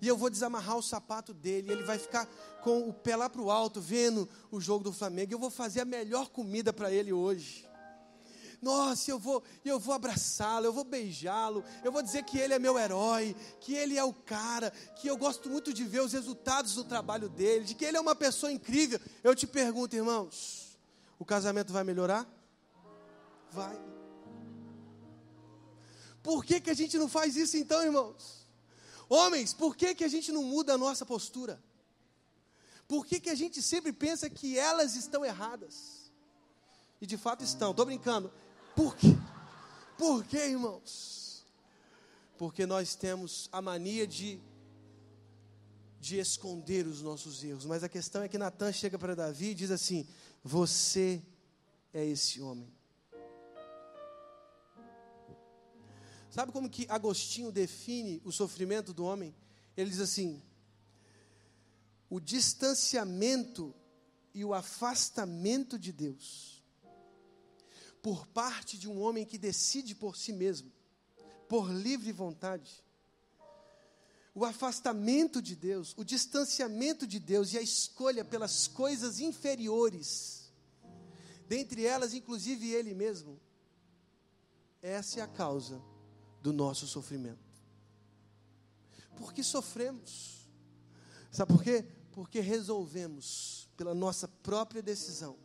E 0.00 0.08
eu 0.08 0.16
vou 0.16 0.30
desamarrar 0.30 0.78
o 0.78 0.82
sapato 0.82 1.34
dele. 1.34 1.68
E 1.68 1.72
ele 1.72 1.82
vai 1.82 1.98
ficar 1.98 2.26
com 2.62 2.88
o 2.88 2.94
pé 2.94 3.14
lá 3.14 3.28
para 3.28 3.42
o 3.42 3.50
alto, 3.50 3.78
vendo 3.78 4.26
o 4.50 4.58
jogo 4.58 4.84
do 4.84 4.92
Flamengo. 4.92 5.34
Eu 5.34 5.38
vou 5.38 5.50
fazer 5.50 5.80
a 5.80 5.84
melhor 5.84 6.30
comida 6.30 6.72
para 6.72 6.90
ele 6.90 7.12
hoje. 7.12 7.68
Nossa, 8.60 9.10
eu 9.10 9.18
vou, 9.18 9.42
eu 9.64 9.78
vou 9.78 9.94
abraçá-lo, 9.94 10.66
eu 10.66 10.72
vou 10.72 10.84
beijá-lo, 10.84 11.64
eu 11.84 11.92
vou 11.92 12.02
dizer 12.02 12.24
que 12.24 12.38
ele 12.38 12.54
é 12.54 12.58
meu 12.58 12.78
herói, 12.78 13.36
que 13.60 13.74
ele 13.74 13.98
é 13.98 14.04
o 14.04 14.12
cara, 14.12 14.70
que 14.70 15.08
eu 15.08 15.16
gosto 15.16 15.48
muito 15.48 15.72
de 15.72 15.84
ver 15.84 16.00
os 16.00 16.12
resultados 16.12 16.74
do 16.74 16.84
trabalho 16.84 17.28
dele, 17.28 17.64
de 17.64 17.74
que 17.74 17.84
ele 17.84 17.96
é 17.96 18.00
uma 18.00 18.14
pessoa 18.14 18.50
incrível. 18.50 19.00
Eu 19.22 19.34
te 19.34 19.46
pergunto, 19.46 19.94
irmãos, 19.94 20.78
o 21.18 21.24
casamento 21.24 21.72
vai 21.72 21.84
melhorar? 21.84 22.26
Vai. 23.50 23.78
Por 26.22 26.44
que, 26.44 26.60
que 26.60 26.70
a 26.70 26.74
gente 26.74 26.98
não 26.98 27.08
faz 27.08 27.36
isso 27.36 27.56
então, 27.56 27.82
irmãos? 27.82 28.46
Homens, 29.08 29.54
por 29.54 29.76
que, 29.76 29.94
que 29.94 30.04
a 30.04 30.08
gente 30.08 30.32
não 30.32 30.42
muda 30.42 30.74
a 30.74 30.78
nossa 30.78 31.06
postura? 31.06 31.62
Por 32.88 33.06
que, 33.06 33.20
que 33.20 33.30
a 33.30 33.34
gente 33.34 33.62
sempre 33.62 33.92
pensa 33.92 34.28
que 34.28 34.58
elas 34.58 34.94
estão 34.94 35.24
erradas? 35.24 36.10
E 37.00 37.06
de 37.06 37.16
fato 37.16 37.44
estão, 37.44 37.70
estou 37.70 37.86
brincando. 37.86 38.32
Por 38.76 38.94
quê? 38.94 39.16
Por 39.96 40.22
quê, 40.24 40.50
irmãos? 40.50 41.42
Porque 42.36 42.66
nós 42.66 42.94
temos 42.94 43.48
a 43.50 43.62
mania 43.62 44.06
de, 44.06 44.38
de 45.98 46.18
esconder 46.18 46.86
os 46.86 47.00
nossos 47.00 47.42
erros. 47.42 47.64
Mas 47.64 47.82
a 47.82 47.88
questão 47.88 48.22
é 48.22 48.28
que 48.28 48.36
Natan 48.36 48.70
chega 48.72 48.98
para 48.98 49.16
Davi 49.16 49.46
e 49.46 49.54
diz 49.54 49.70
assim: 49.70 50.06
Você 50.44 51.22
é 51.94 52.04
esse 52.04 52.42
homem. 52.42 52.70
Sabe 56.30 56.52
como 56.52 56.68
que 56.68 56.86
Agostinho 56.90 57.50
define 57.50 58.20
o 58.22 58.30
sofrimento 58.30 58.92
do 58.92 59.06
homem? 59.06 59.34
Ele 59.74 59.88
diz 59.88 60.00
assim: 60.00 60.42
o 62.10 62.20
distanciamento 62.20 63.74
e 64.34 64.44
o 64.44 64.52
afastamento 64.52 65.78
de 65.78 65.92
Deus 65.92 66.55
por 68.06 68.24
parte 68.24 68.78
de 68.78 68.88
um 68.88 69.00
homem 69.02 69.24
que 69.24 69.36
decide 69.36 69.92
por 69.92 70.16
si 70.16 70.32
mesmo, 70.32 70.70
por 71.48 71.68
livre 71.72 72.12
vontade. 72.12 72.84
O 74.32 74.44
afastamento 74.44 75.42
de 75.42 75.56
Deus, 75.56 75.92
o 75.98 76.04
distanciamento 76.04 77.04
de 77.04 77.18
Deus 77.18 77.52
e 77.52 77.58
a 77.58 77.60
escolha 77.60 78.24
pelas 78.24 78.68
coisas 78.68 79.18
inferiores, 79.18 80.52
dentre 81.48 81.84
elas, 81.84 82.14
inclusive 82.14 82.70
Ele 82.70 82.94
mesmo, 82.94 83.40
essa 84.80 85.18
é 85.18 85.22
a 85.24 85.26
causa 85.26 85.82
do 86.40 86.52
nosso 86.52 86.86
sofrimento. 86.86 87.44
Por 89.16 89.32
que 89.32 89.42
sofremos? 89.42 90.48
Sabe 91.32 91.52
por 91.52 91.60
quê? 91.60 91.84
Porque 92.12 92.38
resolvemos, 92.38 93.68
pela 93.76 93.96
nossa 93.96 94.28
própria 94.28 94.80
decisão, 94.80 95.36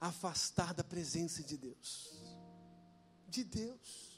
afastar 0.00 0.74
da 0.74 0.84
presença 0.84 1.42
de 1.42 1.56
Deus. 1.56 2.12
De 3.28 3.44
Deus. 3.44 4.16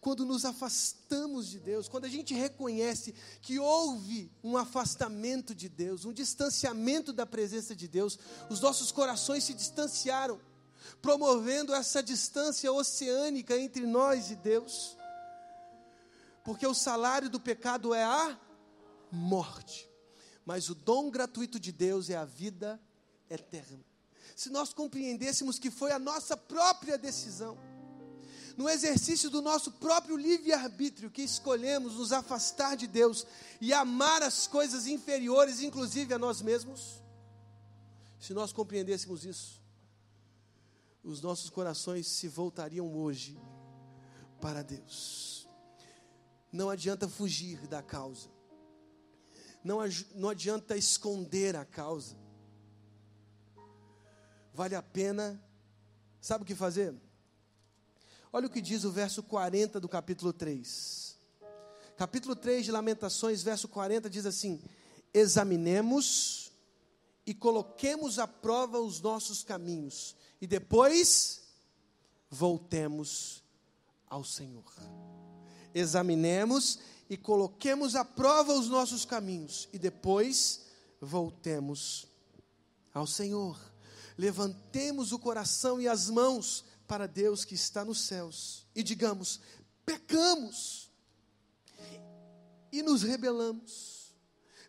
Quando 0.00 0.24
nos 0.24 0.44
afastamos 0.44 1.48
de 1.48 1.58
Deus, 1.58 1.88
quando 1.88 2.04
a 2.04 2.08
gente 2.08 2.34
reconhece 2.34 3.14
que 3.40 3.58
houve 3.58 4.30
um 4.42 4.56
afastamento 4.56 5.54
de 5.54 5.68
Deus, 5.68 6.04
um 6.04 6.12
distanciamento 6.12 7.12
da 7.12 7.26
presença 7.26 7.74
de 7.74 7.88
Deus, 7.88 8.18
os 8.48 8.60
nossos 8.60 8.92
corações 8.92 9.44
se 9.44 9.54
distanciaram, 9.54 10.40
promovendo 11.02 11.74
essa 11.74 12.02
distância 12.02 12.72
oceânica 12.72 13.58
entre 13.58 13.86
nós 13.86 14.30
e 14.30 14.36
Deus. 14.36 14.96
Porque 16.44 16.66
o 16.66 16.74
salário 16.74 17.28
do 17.28 17.40
pecado 17.40 17.92
é 17.92 18.04
a 18.04 18.38
morte, 19.10 19.88
mas 20.44 20.70
o 20.70 20.74
dom 20.74 21.10
gratuito 21.10 21.58
de 21.58 21.72
Deus 21.72 22.08
é 22.08 22.16
a 22.16 22.24
vida 22.24 22.80
eterna 23.28 23.84
se 24.36 24.50
nós 24.50 24.74
compreendêssemos 24.74 25.58
que 25.58 25.70
foi 25.70 25.90
a 25.92 25.98
nossa 25.98 26.36
própria 26.36 26.98
decisão, 26.98 27.56
no 28.54 28.68
exercício 28.68 29.30
do 29.30 29.40
nosso 29.40 29.72
próprio 29.72 30.14
livre-arbítrio, 30.14 31.10
que 31.10 31.22
escolhemos 31.22 31.94
nos 31.94 32.12
afastar 32.12 32.76
de 32.76 32.86
Deus 32.86 33.26
e 33.62 33.72
amar 33.72 34.22
as 34.22 34.46
coisas 34.46 34.86
inferiores, 34.86 35.62
inclusive 35.62 36.12
a 36.12 36.18
nós 36.18 36.42
mesmos, 36.42 37.02
se 38.20 38.34
nós 38.34 38.52
compreendêssemos 38.52 39.24
isso, 39.24 39.62
os 41.02 41.22
nossos 41.22 41.48
corações 41.48 42.06
se 42.06 42.28
voltariam 42.28 42.94
hoje 42.94 43.40
para 44.38 44.62
Deus. 44.62 45.48
Não 46.52 46.68
adianta 46.68 47.08
fugir 47.08 47.66
da 47.66 47.82
causa, 47.82 48.28
não, 49.64 49.78
não 50.14 50.28
adianta 50.28 50.76
esconder 50.76 51.56
a 51.56 51.64
causa, 51.64 52.25
vale 54.56 54.74
a 54.74 54.82
pena, 54.82 55.38
sabe 56.18 56.42
o 56.42 56.46
que 56.46 56.54
fazer? 56.54 56.94
Olha 58.32 58.46
o 58.46 58.50
que 58.50 58.62
diz 58.62 58.84
o 58.84 58.90
verso 58.90 59.22
40 59.22 59.78
do 59.78 59.86
capítulo 59.86 60.32
3. 60.32 61.14
Capítulo 61.94 62.34
3 62.34 62.64
de 62.64 62.72
Lamentações, 62.72 63.42
verso 63.42 63.68
40 63.68 64.08
diz 64.08 64.24
assim: 64.24 64.62
Examinemos 65.12 66.50
e 67.26 67.34
coloquemos 67.34 68.18
à 68.18 68.26
prova 68.26 68.80
os 68.80 68.98
nossos 69.02 69.44
caminhos, 69.44 70.16
e 70.40 70.46
depois 70.46 71.42
voltemos 72.30 73.42
ao 74.08 74.24
Senhor. 74.24 74.72
Examinemos 75.74 76.78
e 77.10 77.16
coloquemos 77.18 77.94
à 77.94 78.06
prova 78.06 78.54
os 78.54 78.68
nossos 78.68 79.04
caminhos, 79.04 79.68
e 79.70 79.78
depois 79.78 80.62
voltemos 80.98 82.06
ao 82.94 83.06
Senhor. 83.06 83.75
Levantemos 84.16 85.12
o 85.12 85.18
coração 85.18 85.80
e 85.80 85.86
as 85.86 86.08
mãos 86.08 86.64
para 86.86 87.06
Deus 87.06 87.44
que 87.44 87.54
está 87.54 87.84
nos 87.84 88.00
céus 88.00 88.66
e 88.74 88.82
digamos: 88.82 89.40
pecamos 89.84 90.90
e 92.72 92.82
nos 92.82 93.02
rebelamos. 93.02 94.14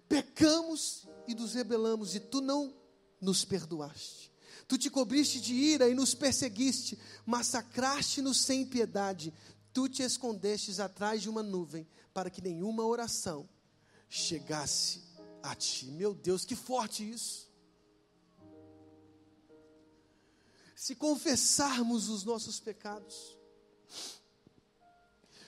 Pecamos 0.08 1.06
e 1.28 1.36
nos 1.36 1.54
rebelamos 1.54 2.16
e 2.16 2.20
tu 2.20 2.40
não 2.40 2.74
nos 3.20 3.44
perdoaste. 3.44 4.32
Tu 4.68 4.78
te 4.78 4.90
cobriste 4.90 5.40
de 5.40 5.54
ira 5.54 5.90
e 5.90 5.94
nos 5.94 6.14
perseguiste, 6.14 7.00
massacraste-nos 7.26 8.42
sem 8.42 8.66
piedade. 8.66 9.34
Tu 9.74 9.88
te 9.90 10.04
escondestes 10.04 10.80
atrás 10.80 11.22
de 11.22 11.30
uma 11.30 11.44
nuvem 11.44 11.88
para 12.14 12.30
que 12.30 12.42
nenhuma 12.42 12.86
oração 12.86 13.48
chegasse 14.10 15.04
a 15.44 15.56
ti. 15.56 15.86
Meu 15.88 16.14
Deus, 16.14 16.46
que 16.46 16.56
forte 16.56 17.10
isso. 17.10 17.47
Se 20.78 20.96
confessarmos 20.96 22.08
os 22.08 22.24
nossos 22.24 22.60
pecados, 22.60 23.36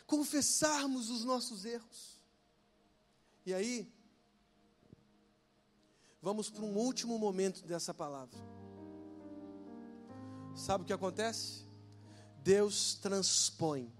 confessarmos 0.07 1.11
os 1.11 1.23
nossos 1.23 1.65
erros, 1.65 2.19
e 3.45 3.53
aí, 3.53 3.93
vamos 6.19 6.49
para 6.49 6.63
um 6.63 6.75
último 6.75 7.19
momento 7.19 7.63
dessa 7.67 7.93
palavra. 7.93 8.39
Sabe 10.55 10.83
o 10.83 10.87
que 10.87 10.93
acontece? 10.93 11.63
Deus 12.43 12.95
transpõe 12.95 13.93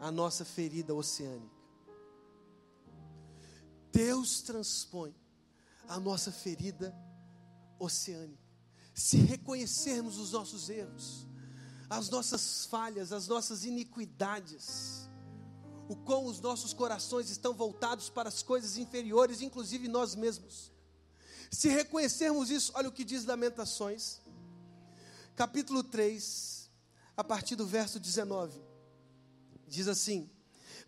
a 0.00 0.10
nossa 0.10 0.44
ferida 0.44 0.92
oceânica. 0.96 1.62
Deus 3.92 4.42
transpõe 4.42 5.14
a 5.86 6.00
nossa 6.00 6.32
ferida 6.32 6.92
oceânica. 7.78 8.47
Se 8.98 9.18
reconhecermos 9.18 10.18
os 10.18 10.32
nossos 10.32 10.68
erros, 10.68 11.24
as 11.88 12.10
nossas 12.10 12.66
falhas, 12.66 13.12
as 13.12 13.28
nossas 13.28 13.64
iniquidades, 13.64 15.08
o 15.88 15.94
quão 15.94 16.24
os 16.24 16.40
nossos 16.40 16.74
corações 16.74 17.30
estão 17.30 17.54
voltados 17.54 18.10
para 18.10 18.28
as 18.28 18.42
coisas 18.42 18.76
inferiores, 18.76 19.40
inclusive 19.40 19.86
nós 19.86 20.16
mesmos. 20.16 20.72
Se 21.48 21.68
reconhecermos 21.68 22.50
isso, 22.50 22.72
olha 22.74 22.88
o 22.88 22.92
que 22.92 23.04
diz 23.04 23.24
Lamentações, 23.24 24.20
capítulo 25.36 25.84
3, 25.84 26.68
a 27.16 27.22
partir 27.22 27.54
do 27.54 27.68
verso 27.68 28.00
19. 28.00 28.60
Diz 29.68 29.86
assim: 29.86 30.28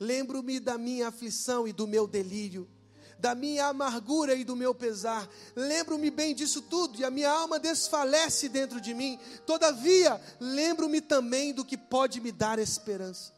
Lembro-me 0.00 0.58
da 0.58 0.76
minha 0.76 1.06
aflição 1.06 1.66
e 1.68 1.72
do 1.72 1.86
meu 1.86 2.08
delírio 2.08 2.68
da 3.20 3.35
minha 3.35 3.66
amargura 3.66 4.35
e 4.35 4.44
do 4.44 4.56
meu 4.56 4.74
pesar. 4.74 5.28
Lembro-me 5.54 6.11
bem 6.11 6.35
disso 6.35 6.62
tudo 6.62 6.98
e 6.98 7.04
a 7.04 7.11
minha 7.11 7.30
alma 7.30 7.59
desfalece 7.59 8.48
dentro 8.48 8.80
de 8.80 8.94
mim. 8.94 9.18
Todavia, 9.46 10.20
lembro-me 10.40 11.00
também 11.00 11.52
do 11.52 11.64
que 11.64 11.76
pode 11.76 12.20
me 12.20 12.33
dar 12.33 12.59
esperança. 12.59 13.33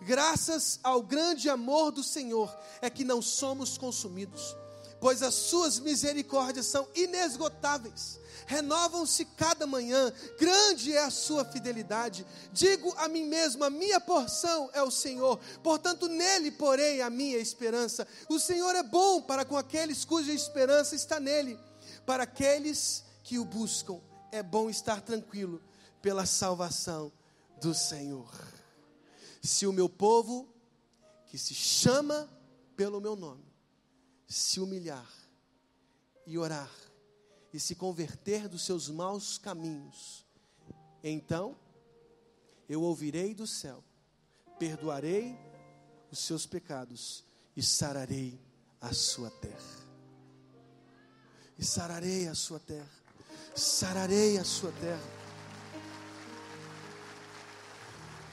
Graças 0.00 0.78
ao 0.84 1.02
grande 1.02 1.50
amor 1.50 1.90
do 1.90 2.04
Senhor 2.04 2.56
é 2.80 2.88
que 2.88 3.02
não 3.02 3.20
somos 3.20 3.76
consumidos, 3.76 4.56
pois 5.00 5.22
as 5.22 5.34
suas 5.34 5.78
misericórdias 5.78 6.66
são 6.66 6.88
inesgotáveis 6.94 8.18
renovam-se 8.48 9.26
cada 9.26 9.66
manhã, 9.66 10.10
grande 10.38 10.94
é 10.94 11.04
a 11.04 11.10
sua 11.10 11.44
fidelidade. 11.44 12.26
Digo 12.50 12.92
a 12.96 13.06
mim 13.06 13.26
mesmo: 13.26 13.62
a 13.62 13.70
minha 13.70 14.00
porção 14.00 14.70
é 14.72 14.82
o 14.82 14.90
Senhor, 14.90 15.38
portanto, 15.62 16.08
nele 16.08 16.50
porei 16.50 17.02
a 17.02 17.10
minha 17.10 17.36
esperança. 17.36 18.08
O 18.28 18.40
Senhor 18.40 18.74
é 18.74 18.82
bom 18.82 19.20
para 19.20 19.44
com 19.44 19.56
aqueles 19.56 20.04
cuja 20.04 20.32
esperança 20.32 20.96
está 20.96 21.20
nele, 21.20 21.58
para 22.06 22.22
aqueles 22.22 23.04
que 23.22 23.38
o 23.38 23.44
buscam, 23.44 24.00
é 24.32 24.42
bom 24.42 24.70
estar 24.70 25.02
tranquilo 25.02 25.62
pela 26.00 26.24
salvação 26.24 27.12
do 27.60 27.74
Senhor. 27.74 28.32
Se 29.42 29.66
o 29.66 29.72
meu 29.72 29.88
povo, 29.90 30.48
que 31.26 31.36
se 31.36 31.54
chama 31.54 32.28
pelo 32.74 33.00
meu 33.00 33.14
nome, 33.14 33.44
se 34.28 34.60
humilhar 34.60 35.10
e 36.26 36.36
orar, 36.36 36.70
e 37.52 37.58
se 37.58 37.74
converter 37.74 38.46
dos 38.46 38.62
seus 38.62 38.90
maus 38.90 39.38
caminhos, 39.38 40.26
então 41.02 41.56
eu 42.68 42.82
ouvirei 42.82 43.34
do 43.34 43.46
céu, 43.46 43.82
perdoarei 44.58 45.34
os 46.10 46.18
seus 46.18 46.44
pecados 46.44 47.24
e 47.56 47.62
sararei 47.62 48.38
a 48.80 48.92
sua 48.92 49.30
terra. 49.30 49.88
E 51.58 51.64
sararei 51.64 52.28
a 52.28 52.34
sua 52.34 52.60
terra. 52.60 52.88
Sararei 53.54 54.38
a 54.38 54.44
sua 54.44 54.70
terra. 54.72 55.18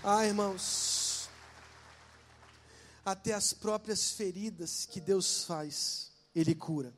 Ah, 0.03 0.23
irmãos, 0.23 1.04
até 3.05 3.33
as 3.33 3.53
próprias 3.53 4.11
feridas 4.11 4.85
que 4.85 4.99
Deus 4.99 5.45
faz, 5.45 6.11
Ele 6.33 6.55
cura 6.55 6.93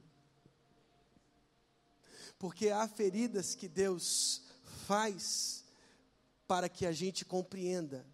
porque 2.40 2.70
há 2.70 2.88
feridas 2.88 3.56
que 3.56 3.68
Deus 3.68 4.42
faz 4.86 5.64
para 6.48 6.70
que 6.70 6.86
a 6.86 6.92
gente 6.92 7.26
compreenda, 7.26 8.06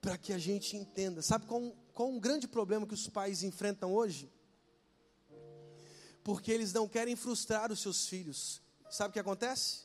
para 0.00 0.16
que 0.16 0.32
a 0.32 0.38
gente 0.38 0.76
entenda. 0.76 1.20
Sabe 1.20 1.46
qual, 1.46 1.76
qual 1.92 2.08
um 2.08 2.20
grande 2.20 2.48
problema 2.48 2.86
que 2.86 2.94
os 2.94 3.08
pais 3.08 3.42
enfrentam 3.42 3.92
hoje? 3.92 4.30
Porque 6.22 6.52
eles 6.52 6.72
não 6.72 6.88
querem 6.88 7.16
frustrar 7.16 7.72
os 7.72 7.80
seus 7.80 8.06
filhos. 8.06 8.62
Sabe 8.88 9.10
o 9.10 9.12
que 9.12 9.18
acontece? 9.18 9.84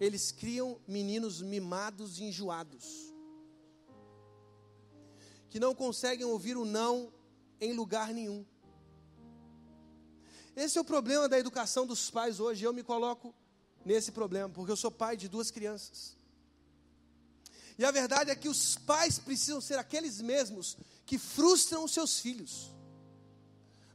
Eles 0.00 0.32
criam 0.32 0.80
meninos 0.88 1.40
mimados 1.40 2.18
e 2.18 2.24
enjoados, 2.24 3.13
que 5.54 5.60
não 5.60 5.72
conseguem 5.72 6.26
ouvir 6.26 6.56
o 6.56 6.64
não 6.64 7.12
em 7.60 7.72
lugar 7.72 8.12
nenhum. 8.12 8.44
Esse 10.56 10.78
é 10.78 10.80
o 10.80 10.84
problema 10.84 11.28
da 11.28 11.38
educação 11.38 11.86
dos 11.86 12.10
pais 12.10 12.40
hoje. 12.40 12.64
Eu 12.64 12.72
me 12.72 12.82
coloco 12.82 13.32
nesse 13.84 14.10
problema, 14.10 14.48
porque 14.48 14.72
eu 14.72 14.76
sou 14.76 14.90
pai 14.90 15.16
de 15.16 15.28
duas 15.28 15.52
crianças. 15.52 16.16
E 17.78 17.84
a 17.84 17.92
verdade 17.92 18.32
é 18.32 18.34
que 18.34 18.48
os 18.48 18.74
pais 18.74 19.20
precisam 19.20 19.60
ser 19.60 19.78
aqueles 19.78 20.20
mesmos 20.20 20.76
que 21.06 21.18
frustram 21.18 21.84
os 21.84 21.92
seus 21.92 22.18
filhos. 22.18 22.72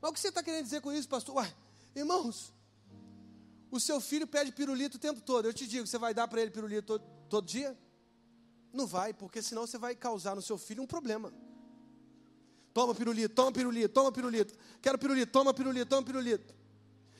Mas 0.01 0.12
o 0.12 0.14
que 0.14 0.20
você 0.22 0.30
está 0.30 0.41
querendo 0.41 0.64
dizer 0.64 0.80
com 0.80 0.93
isso, 0.93 1.10
pastor? 1.10 1.36
Uai, 1.36 1.53
irmãos, 1.93 2.53
o 3.70 3.82
seu 3.82 3.99
filho 3.99 4.26
pede 4.26 4.53
pirulito 4.53 4.95
o 4.95 5.01
tempo 5.01 5.20
todo. 5.20 5.45
Eu 5.45 5.53
te 5.53 5.68
digo, 5.68 5.86
você 5.86 5.97
vai 5.97 6.14
dar 6.14 6.26
para 6.30 6.41
ele 6.41 6.51
pirulito 6.51 6.88
todo, 6.88 7.03
todo 7.28 7.45
dia? 7.45 7.78
Não 8.72 8.88
vai, 8.88 9.14
porque 9.14 9.41
senão 9.41 9.68
você 9.68 9.78
vai 9.78 9.93
causar 9.93 10.38
no 10.38 10.41
seu 10.41 10.57
filho 10.57 10.82
um 10.82 10.88
problema. 10.88 11.34
Toma 12.80 12.95
pirulito, 12.95 13.36
toma 13.36 13.51
pirulito, 13.51 13.93
toma 13.93 14.09
pirulito. 14.09 14.53
Quero 14.82 14.97
pirulito, 14.97 15.32
toma 15.34 15.53
pirulito, 15.53 15.89
toma 15.89 16.01
pirulito. 16.01 16.55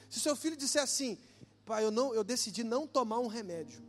Se 0.10 0.18
seu 0.18 0.34
filho 0.34 0.56
disser 0.56 0.82
assim, 0.82 1.18
pai, 1.66 1.84
eu, 1.84 1.92
não, 1.92 2.14
eu 2.14 2.24
decidi 2.24 2.64
não 2.64 2.88
tomar 2.88 3.20
um 3.20 3.28
remédio. 3.28 3.84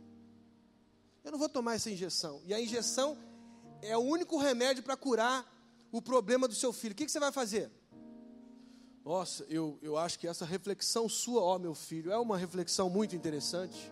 Eu 1.23 1.31
não 1.31 1.39
vou 1.39 1.47
tomar 1.47 1.75
essa 1.75 1.89
injeção. 1.89 2.41
E 2.45 2.53
a 2.53 2.59
injeção 2.59 3.17
é 3.81 3.95
o 3.95 4.01
único 4.01 4.37
remédio 4.37 4.83
para 4.83 4.97
curar 4.97 5.49
o 5.93 6.01
problema 6.01 6.45
do 6.45 6.53
seu 6.53 6.73
filho. 6.73 6.91
O 6.91 6.95
que, 6.95 7.05
que 7.05 7.11
você 7.11 7.21
vai 7.21 7.31
fazer? 7.31 7.71
Nossa, 9.05 9.45
eu, 9.47 9.79
eu 9.81 9.95
acho 9.97 10.19
que 10.19 10.27
essa 10.27 10.43
reflexão 10.43 11.07
sua, 11.07 11.41
ó 11.41 11.57
meu 11.57 11.73
filho, 11.73 12.11
é 12.11 12.17
uma 12.17 12.37
reflexão 12.37 12.89
muito 12.89 13.15
interessante. 13.15 13.89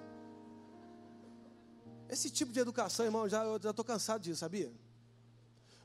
Esse 2.09 2.29
tipo 2.29 2.51
de 2.51 2.59
educação, 2.59 3.05
irmão, 3.05 3.29
já, 3.29 3.45
eu 3.45 3.57
já 3.57 3.69
estou 3.69 3.85
cansado 3.85 4.21
disso, 4.21 4.41
sabia? 4.41 4.69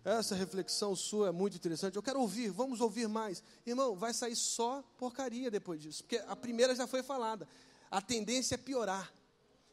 Essa 0.04 0.34
reflexão 0.34 0.94
sua 0.94 1.28
é 1.28 1.32
muito 1.32 1.56
interessante. 1.56 1.96
Eu 1.96 2.02
quero 2.02 2.20
ouvir, 2.20 2.50
vamos 2.50 2.80
ouvir 2.80 3.08
mais. 3.08 3.42
Irmão, 3.66 3.96
vai 3.96 4.12
sair 4.12 4.36
só 4.36 4.84
porcaria 4.98 5.50
depois 5.50 5.80
disso, 5.80 6.02
porque 6.02 6.22
a 6.28 6.36
primeira 6.36 6.74
já 6.74 6.86
foi 6.86 7.02
falada. 7.02 7.48
A 7.90 8.02
tendência 8.02 8.56
é 8.56 8.58
piorar. 8.58 9.10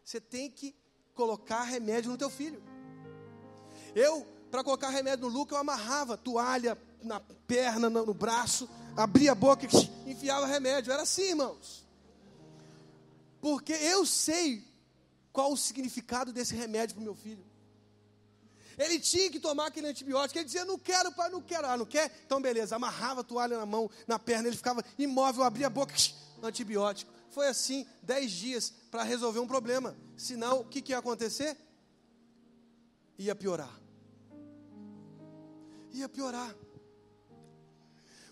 Você 0.05 0.21
tem 0.21 0.49
que 0.49 0.73
colocar 1.13 1.63
remédio 1.63 2.09
no 2.09 2.17
teu 2.17 2.29
filho. 2.29 2.63
Eu, 3.93 4.25
para 4.49 4.63
colocar 4.63 4.89
remédio 4.89 5.27
no 5.27 5.34
Luca, 5.34 5.53
eu 5.53 5.59
amarrava 5.59 6.15
toalha 6.15 6.77
na 7.03 7.19
perna, 7.19 7.89
no 7.89 8.13
braço, 8.13 8.69
abria 8.95 9.34
a 9.34 9.36
boca 9.36 9.65
e 9.65 9.69
enfiava 10.09 10.45
remédio. 10.45 10.93
Era 10.93 11.01
assim, 11.01 11.23
irmãos. 11.23 11.86
Porque 13.41 13.73
eu 13.73 14.05
sei 14.05 14.63
qual 15.34 15.51
o 15.51 15.57
significado 15.57 16.32
desse 16.32 16.55
remédio 16.55 16.95
para 16.95 17.01
o 17.01 17.03
meu 17.03 17.15
filho. 17.15 17.51
Ele 18.78 18.99
tinha 18.99 19.30
que 19.30 19.39
tomar 19.39 19.67
aquele 19.67 19.88
antibiótico. 19.88 20.38
Ele 20.38 20.45
dizia: 20.45 20.65
Não 20.65 20.78
quero, 20.78 21.11
pai, 21.11 21.30
não 21.30 21.41
quero. 21.41 21.67
Ah, 21.67 21.78
não 21.78 21.86
quer? 21.86 22.11
Então, 22.26 22.41
beleza. 22.41 22.76
Amarrava 22.76 23.22
a 23.22 23.24
toalha 23.24 23.57
na 23.57 23.65
mão, 23.65 23.89
na 24.07 24.17
perna. 24.17 24.47
Ele 24.47 24.57
ficava 24.57 24.84
imóvel, 24.97 25.43
abria 25.43 25.67
a 25.67 25.69
boca, 25.69 25.93
antibiótico. 26.41 27.11
Foi 27.30 27.47
assim, 27.47 27.88
dez 28.01 28.32
dias 28.32 28.74
para 28.89 29.03
resolver 29.03 29.39
um 29.39 29.47
problema. 29.47 29.95
Senão, 30.17 30.59
o 30.59 30.65
que, 30.65 30.82
que 30.82 30.91
ia 30.91 30.97
acontecer? 30.97 31.57
Ia 33.17 33.36
piorar. 33.36 33.80
Ia 35.91 36.09
piorar. 36.09 36.55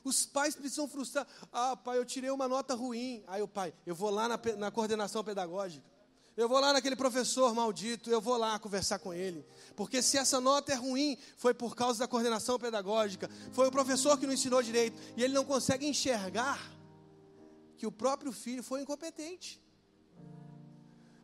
Os 0.03 0.25
pais 0.25 0.55
precisam 0.55 0.87
frustrar. 0.87 1.27
Ah, 1.51 1.75
pai, 1.75 1.97
eu 1.97 2.05
tirei 2.05 2.29
uma 2.29 2.47
nota 2.47 2.73
ruim. 2.73 3.23
Aí 3.27 3.41
o 3.41 3.47
pai, 3.47 3.73
eu 3.85 3.95
vou 3.95 4.09
lá 4.09 4.27
na, 4.27 4.39
na 4.57 4.71
coordenação 4.71 5.23
pedagógica. 5.23 5.88
Eu 6.39 6.47
vou 6.47 6.57
lá 6.57 6.71
naquele 6.71 6.95
professor 6.95 7.53
maldito, 7.53 8.09
eu 8.09 8.21
vou 8.21 8.37
lá 8.37 8.57
conversar 8.57 8.97
com 8.97 9.13
ele. 9.13 9.45
Porque 9.75 10.01
se 10.01 10.17
essa 10.17 10.39
nota 10.39 10.71
é 10.71 10.75
ruim, 10.75 11.17
foi 11.35 11.53
por 11.53 11.75
causa 11.75 11.99
da 11.99 12.07
coordenação 12.07 12.57
pedagógica, 12.57 13.29
foi 13.51 13.67
o 13.67 13.71
professor 13.71 14.17
que 14.17 14.25
não 14.25 14.31
ensinou 14.31 14.63
direito, 14.63 14.97
e 15.17 15.23
ele 15.23 15.33
não 15.33 15.43
consegue 15.43 15.85
enxergar 15.85 16.57
que 17.75 17.85
o 17.85 17.91
próprio 17.91 18.31
filho 18.31 18.63
foi 18.63 18.81
incompetente. 18.81 19.61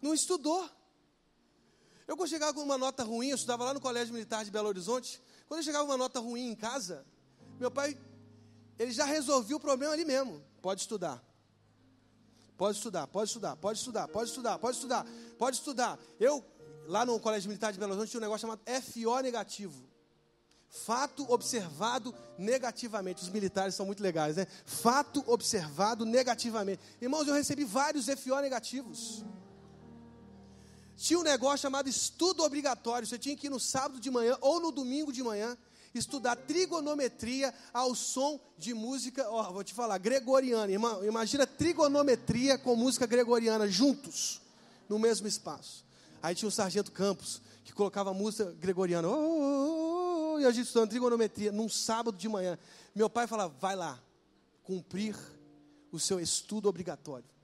Não 0.01 0.13
estudou. 0.13 0.69
Eu 2.05 2.17
quando 2.17 2.27
chegava 2.27 2.53
com 2.53 2.59
uma 2.59 2.77
nota 2.77 3.01
ruim, 3.01 3.29
eu 3.29 3.35
estudava 3.35 3.63
lá 3.63 3.73
no 3.73 3.79
Colégio 3.79 4.13
Militar 4.13 4.43
de 4.43 4.51
Belo 4.51 4.67
Horizonte, 4.67 5.21
quando 5.47 5.61
eu 5.61 5.63
chegava 5.63 5.85
uma 5.85 5.95
nota 5.95 6.19
ruim 6.19 6.49
em 6.49 6.55
casa, 6.55 7.05
meu 7.57 7.71
pai, 7.71 7.97
ele 8.77 8.91
já 8.91 9.05
resolveu 9.05 9.55
o 9.55 9.61
problema 9.61 9.93
ali 9.93 10.03
mesmo. 10.03 10.43
Pode 10.61 10.81
estudar. 10.81 11.23
Pode 12.57 12.77
estudar, 12.77 13.07
pode 13.07 13.29
estudar, 13.29 13.55
pode 13.57 13.79
estudar, 13.79 14.07
pode 14.07 14.29
estudar, 14.29 14.57
pode 14.57 14.77
estudar, 14.77 15.05
pode 15.37 15.57
estudar. 15.57 15.99
Eu, 16.19 16.43
lá 16.87 17.05
no 17.05 17.19
Colégio 17.19 17.49
Militar 17.49 17.73
de 17.73 17.79
Belo 17.79 17.91
Horizonte, 17.91 18.11
tinha 18.11 18.19
um 18.19 18.21
negócio 18.21 18.47
chamado 18.47 18.61
FO 18.81 19.19
negativo. 19.21 19.83
Fato 20.69 21.29
observado 21.31 22.13
negativamente. 22.37 23.23
Os 23.23 23.29
militares 23.29 23.75
são 23.75 23.85
muito 23.85 24.01
legais, 24.01 24.37
né? 24.37 24.47
Fato 24.65 25.23
observado 25.27 26.05
negativamente. 26.05 26.81
Irmãos, 27.01 27.27
eu 27.27 27.33
recebi 27.33 27.63
vários 27.63 28.07
FO 28.07 28.39
negativos. 28.41 29.23
Tinha 30.97 31.19
um 31.19 31.23
negócio 31.23 31.59
chamado 31.59 31.89
estudo 31.89 32.43
obrigatório. 32.43 33.07
Você 33.07 33.17
tinha 33.17 33.35
que 33.35 33.47
ir 33.47 33.49
no 33.49 33.59
sábado 33.59 33.99
de 33.99 34.09
manhã 34.09 34.37
ou 34.41 34.59
no 34.59 34.71
domingo 34.71 35.11
de 35.11 35.23
manhã 35.23 35.57
estudar 35.99 36.35
trigonometria 36.35 37.53
ao 37.73 37.95
som 37.95 38.39
de 38.57 38.73
música, 38.73 39.29
ó, 39.29 39.51
vou 39.51 39.63
te 39.63 39.73
falar, 39.73 39.97
gregoriana. 39.97 40.71
Imagina 40.71 41.45
trigonometria 41.45 42.57
com 42.57 42.75
música 42.75 43.05
gregoriana 43.05 43.67
juntos, 43.67 44.41
no 44.87 44.99
mesmo 44.99 45.27
espaço. 45.27 45.85
Aí 46.21 46.33
tinha 46.33 46.49
o 46.49 46.51
Sargento 46.51 46.91
Campos, 46.91 47.41
que 47.63 47.73
colocava 47.73 48.13
música 48.13 48.51
gregoriana. 48.59 49.07
Oh, 49.07 49.13
oh, 49.13 50.33
oh, 50.33 50.39
e 50.39 50.45
a 50.45 50.51
gente 50.51 50.65
estudando 50.65 50.89
trigonometria 50.89 51.51
num 51.51 51.69
sábado 51.69 52.17
de 52.17 52.27
manhã. 52.27 52.57
Meu 52.93 53.09
pai 53.09 53.27
falava: 53.27 53.53
vai 53.59 53.75
lá, 53.75 54.01
cumprir 54.63 55.15
o 55.91 55.99
seu 55.99 56.19
estudo 56.19 56.67
obrigatório. 56.67 57.34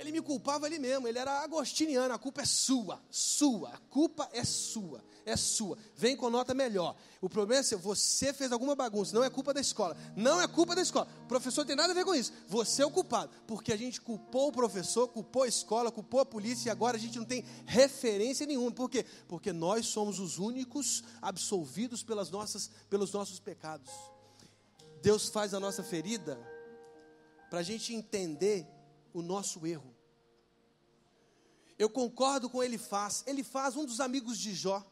Ele 0.00 0.12
me 0.12 0.22
culpava 0.22 0.66
ali 0.66 0.78
mesmo, 0.78 1.06
ele 1.06 1.18
era 1.18 1.42
agostiniano, 1.42 2.12
a 2.12 2.18
culpa 2.18 2.42
é 2.42 2.46
sua, 2.46 3.00
sua, 3.10 3.68
a 3.68 3.78
culpa 3.78 4.28
é 4.32 4.42
sua 4.44 5.04
é 5.24 5.36
sua. 5.36 5.78
Vem 5.96 6.16
com 6.16 6.30
nota 6.30 6.54
melhor. 6.54 6.96
O 7.20 7.28
problema 7.28 7.60
é 7.60 7.62
se 7.62 7.76
você 7.76 8.32
fez 8.32 8.52
alguma 8.52 8.74
bagunça, 8.74 9.14
não 9.14 9.24
é 9.24 9.30
culpa 9.30 9.52
da 9.52 9.60
escola. 9.60 9.96
Não 10.16 10.40
é 10.40 10.48
culpa 10.48 10.74
da 10.74 10.82
escola. 10.82 11.08
O 11.24 11.28
professor 11.28 11.64
tem 11.64 11.76
nada 11.76 11.92
a 11.92 11.94
ver 11.94 12.04
com 12.04 12.14
isso. 12.14 12.32
Você 12.48 12.82
é 12.82 12.86
o 12.86 12.90
culpado. 12.90 13.30
Porque 13.46 13.72
a 13.72 13.76
gente 13.76 14.00
culpou 14.00 14.48
o 14.48 14.52
professor, 14.52 15.08
culpou 15.08 15.42
a 15.42 15.48
escola, 15.48 15.90
culpou 15.90 16.20
a 16.20 16.26
polícia 16.26 16.68
e 16.68 16.70
agora 16.70 16.96
a 16.96 17.00
gente 17.00 17.18
não 17.18 17.24
tem 17.24 17.44
referência 17.66 18.46
nenhuma. 18.46 18.72
Por 18.72 18.90
quê? 18.90 19.04
Porque 19.28 19.52
nós 19.52 19.86
somos 19.86 20.18
os 20.18 20.38
únicos 20.38 21.02
absolvidos 21.20 22.02
pelas 22.02 22.30
nossas, 22.30 22.70
pelos 22.88 23.12
nossos 23.12 23.38
pecados. 23.38 23.90
Deus 25.02 25.28
faz 25.28 25.54
a 25.54 25.60
nossa 25.60 25.82
ferida 25.82 26.38
para 27.48 27.60
a 27.60 27.62
gente 27.62 27.94
entender 27.94 28.66
o 29.12 29.22
nosso 29.22 29.66
erro. 29.66 29.94
Eu 31.78 31.88
concordo 31.88 32.50
com 32.50 32.62
ele 32.62 32.76
faz. 32.76 33.24
Ele 33.26 33.42
faz 33.42 33.76
um 33.76 33.86
dos 33.86 34.00
amigos 34.00 34.38
de 34.38 34.54
Jó. 34.54 34.86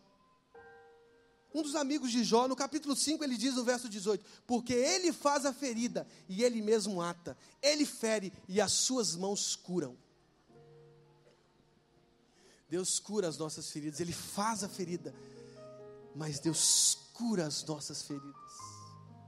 Um 1.54 1.62
dos 1.62 1.74
amigos 1.74 2.10
de 2.10 2.22
Jó, 2.24 2.46
no 2.46 2.56
capítulo 2.56 2.94
5, 2.94 3.22
ele 3.24 3.36
diz 3.36 3.54
no 3.54 3.64
verso 3.64 3.88
18: 3.88 4.24
Porque 4.46 4.74
ele 4.74 5.12
faz 5.12 5.44
a 5.44 5.52
ferida 5.52 6.06
e 6.28 6.42
ele 6.42 6.62
mesmo 6.62 7.00
ata, 7.00 7.36
ele 7.62 7.84
fere 7.84 8.32
e 8.48 8.60
as 8.60 8.72
suas 8.72 9.16
mãos 9.16 9.56
curam. 9.56 9.96
Deus 12.68 12.98
cura 12.98 13.28
as 13.28 13.38
nossas 13.38 13.70
feridas, 13.70 13.98
ele 13.98 14.12
faz 14.12 14.62
a 14.62 14.68
ferida, 14.68 15.14
mas 16.14 16.38
Deus 16.38 16.98
cura 17.14 17.46
as 17.46 17.64
nossas 17.64 18.02
feridas. 18.02 18.34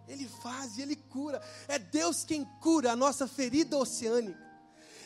Ele 0.07 0.29
faz 0.29 0.77
e 0.77 0.83
ele 0.83 0.97
cura. 0.97 1.41
É 1.69 1.79
Deus 1.79 2.25
quem 2.25 2.45
cura 2.61 2.93
a 2.93 2.97
nossa 2.97 3.29
ferida 3.29 3.79
oceânica. 3.79 4.50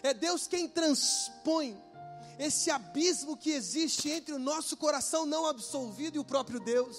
É 0.04 0.12
Deus 0.12 0.46
quem 0.46 0.68
transpõe 0.68 1.82
esse 2.38 2.70
abismo 2.70 3.38
que 3.38 3.52
existe 3.52 4.10
entre 4.10 4.34
o 4.34 4.38
nosso 4.38 4.76
coração 4.76 5.24
não 5.24 5.46
absolvido 5.46 6.16
e 6.16 6.18
o 6.18 6.24
próprio 6.24 6.60
Deus. 6.60 6.98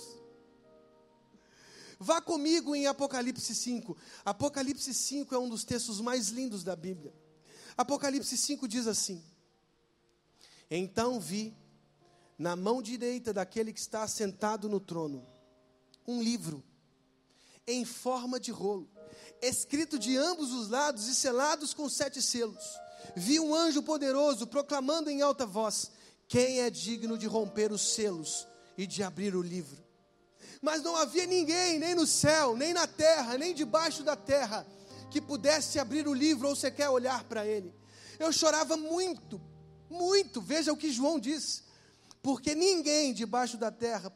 Vá 2.00 2.20
comigo 2.20 2.76
em 2.76 2.88
Apocalipse 2.88 3.54
5. 3.54 3.96
Apocalipse 4.26 4.92
5 4.92 5.36
é 5.36 5.38
um 5.38 5.48
dos 5.48 5.64
textos 5.64 6.02
mais 6.02 6.30
lindos 6.30 6.64
da 6.64 6.76
Bíblia. 6.76 7.14
Apocalipse 7.78 8.36
5 8.36 8.68
diz 8.68 8.88
assim: 8.88 9.24
Então 10.68 11.20
vi 11.20 11.56
na 12.40 12.56
mão 12.56 12.82
direita 12.82 13.32
daquele 13.32 13.72
que 13.72 13.80
está 13.80 14.08
sentado 14.08 14.68
no 14.68 14.80
trono 14.80 15.24
um 16.08 16.24
livro 16.24 16.64
em 17.68 17.86
forma 17.86 18.40
de 18.40 18.50
rolo, 18.50 18.90
escrito 19.44 20.00
de 20.00 20.18
ambos 20.18 20.52
os 20.52 20.70
lados 20.70 21.08
e 21.08 21.14
selados 21.14 21.72
com 21.72 21.88
sete 21.88 22.20
selos 22.20 22.84
vi 23.16 23.40
um 23.40 23.54
anjo 23.54 23.82
poderoso 23.82 24.48
proclamando 24.48 25.10
em 25.10 25.22
alta 25.22 25.46
voz: 25.46 25.92
Quem 26.28 26.62
é 26.62 26.70
digno 26.70 27.18
de 27.18 27.28
romper 27.28 27.72
os 27.72 27.94
selos 27.94 28.48
e 28.78 28.86
de 28.86 29.04
abrir 29.04 29.36
o 29.36 29.42
livro? 29.42 29.84
Mas 30.62 30.82
não 30.82 30.96
havia 30.96 31.26
ninguém, 31.26 31.78
nem 31.78 31.94
no 31.94 32.08
céu, 32.08 32.56
nem 32.56 32.74
na 32.74 32.88
terra, 32.88 33.38
nem 33.38 33.54
debaixo 33.54 34.04
da 34.04 34.16
terra, 34.16 34.66
que 35.12 35.22
pudesse 35.22 35.78
abrir 35.80 36.08
o 36.08 36.14
livro 36.14 36.48
ou 36.48 36.56
sequer 36.56 36.90
olhar 36.90 37.24
para 37.26 37.46
ele. 37.46 37.74
Eu 38.18 38.32
chorava 38.32 38.76
muito, 38.76 39.40
muito, 39.90 40.42
veja 40.42 40.74
o 40.74 40.78
que 40.78 40.92
João 40.92 41.20
diz, 41.20 41.64
porque 42.22 42.56
ninguém 42.56 43.14
debaixo 43.14 43.58
da 43.58 43.72
terra. 43.72 44.12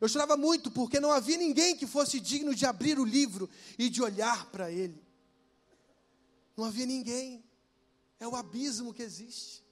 Eu 0.00 0.08
chorava 0.08 0.36
muito 0.36 0.70
porque 0.70 1.00
não 1.00 1.10
havia 1.10 1.36
ninguém 1.36 1.76
que 1.76 1.86
fosse 1.86 2.20
digno 2.20 2.54
de 2.54 2.64
abrir 2.64 2.98
o 2.98 3.04
livro 3.04 3.50
e 3.78 3.90
de 3.90 4.00
olhar 4.02 4.46
para 4.46 4.70
ele. 4.70 5.02
Não 6.56 6.64
havia 6.64 6.86
ninguém. 6.86 7.42
É 8.20 8.28
o 8.28 8.36
abismo 8.36 8.92
que 8.92 9.02
existe. 9.02 9.64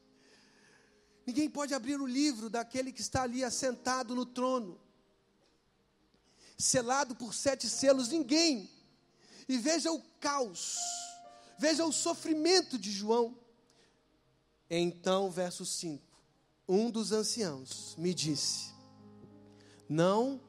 Ninguém 1.27 1.51
pode 1.51 1.75
abrir 1.75 2.01
o 2.01 2.07
livro 2.07 2.49
daquele 2.49 2.91
que 2.91 3.03
está 3.03 3.23
ali 3.23 3.45
assentado 3.45 4.15
no 4.15 4.25
trono, 4.25 4.81
selado 6.57 7.15
por 7.15 7.35
sete 7.35 7.69
selos, 7.69 8.09
ninguém. 8.09 8.71
E 9.47 9.59
veja 9.59 9.93
o 9.93 10.01
caos, 10.19 10.79
veja 11.59 11.85
o 11.85 11.93
sofrimento 11.93 12.79
de 12.79 12.91
João. 12.91 13.37
Então, 14.71 15.31
verso 15.31 15.67
5: 15.67 16.03
Um 16.67 16.91
dos 16.91 17.13
anciãos 17.13 17.95
me 17.99 18.15
disse: 18.15 18.73
Não 19.87 20.41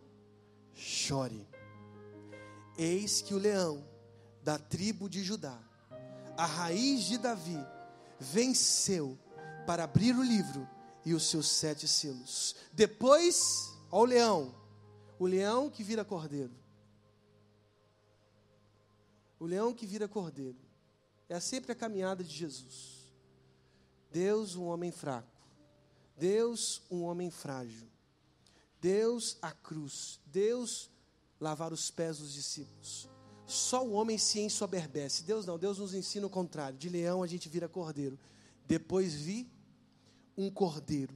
chore, 0.74 1.45
eis 2.78 3.22
que 3.22 3.34
o 3.34 3.38
leão 3.38 3.86
da 4.41 4.58
tribo 4.58 5.10
de 5.10 5.22
Judá, 5.22 5.62
a 6.38 6.45
raiz 6.45 7.04
de 7.04 7.18
Davi, 7.18 7.60
venceu 8.20 9.18
para 9.66 9.84
abrir 9.86 10.16
o 10.16 10.24
livro 10.24 10.68
e 11.06 11.14
os 11.14 11.30
seus 11.30 11.48
sete 11.48 11.88
selos. 11.88 12.56
Depois, 12.74 13.74
ao 13.90 14.04
leão, 14.04 14.54
o 15.18 15.26
leão 15.26 15.70
que 15.70 15.84
vira 15.84 16.04
cordeiro. 16.04 16.54
O 19.40 19.46
leão 19.46 19.74
que 19.74 19.86
vira 19.86 20.08
cordeiro. 20.08 20.58
É 21.30 21.40
sempre 21.40 21.72
a 21.72 21.76
caminhada 21.76 22.24
de 22.24 22.36
Jesus. 22.36 23.14
Deus, 24.12 24.56
um 24.56 24.66
homem 24.66 24.92
fraco. 24.92 25.28
Deus, 26.18 26.82
um 26.90 27.04
homem 27.04 27.30
frágil. 27.30 27.88
Deus, 28.82 29.38
a 29.42 29.52
cruz. 29.52 30.20
Deus, 30.26 30.90
lavar 31.40 31.72
os 31.72 31.90
pés 31.90 32.18
dos 32.18 32.34
discípulos. 32.34 33.08
Só 33.50 33.84
o 33.84 33.93
homem 33.93 34.16
se 34.16 34.39
ensoberbece. 34.39 35.24
Deus 35.24 35.43
não, 35.43 35.58
Deus 35.58 35.80
nos 35.80 35.95
ensina 35.95 36.28
o 36.28 36.30
contrário. 36.30 36.78
De 36.78 36.88
leão 36.88 37.24
a 37.24 37.28
gente 37.28 37.50
vira 37.50 37.68
cordeiro. 37.68 38.18
Depois 38.68 39.16
vi 39.16 39.52
um 40.38 40.52
cordeiro 40.52 41.16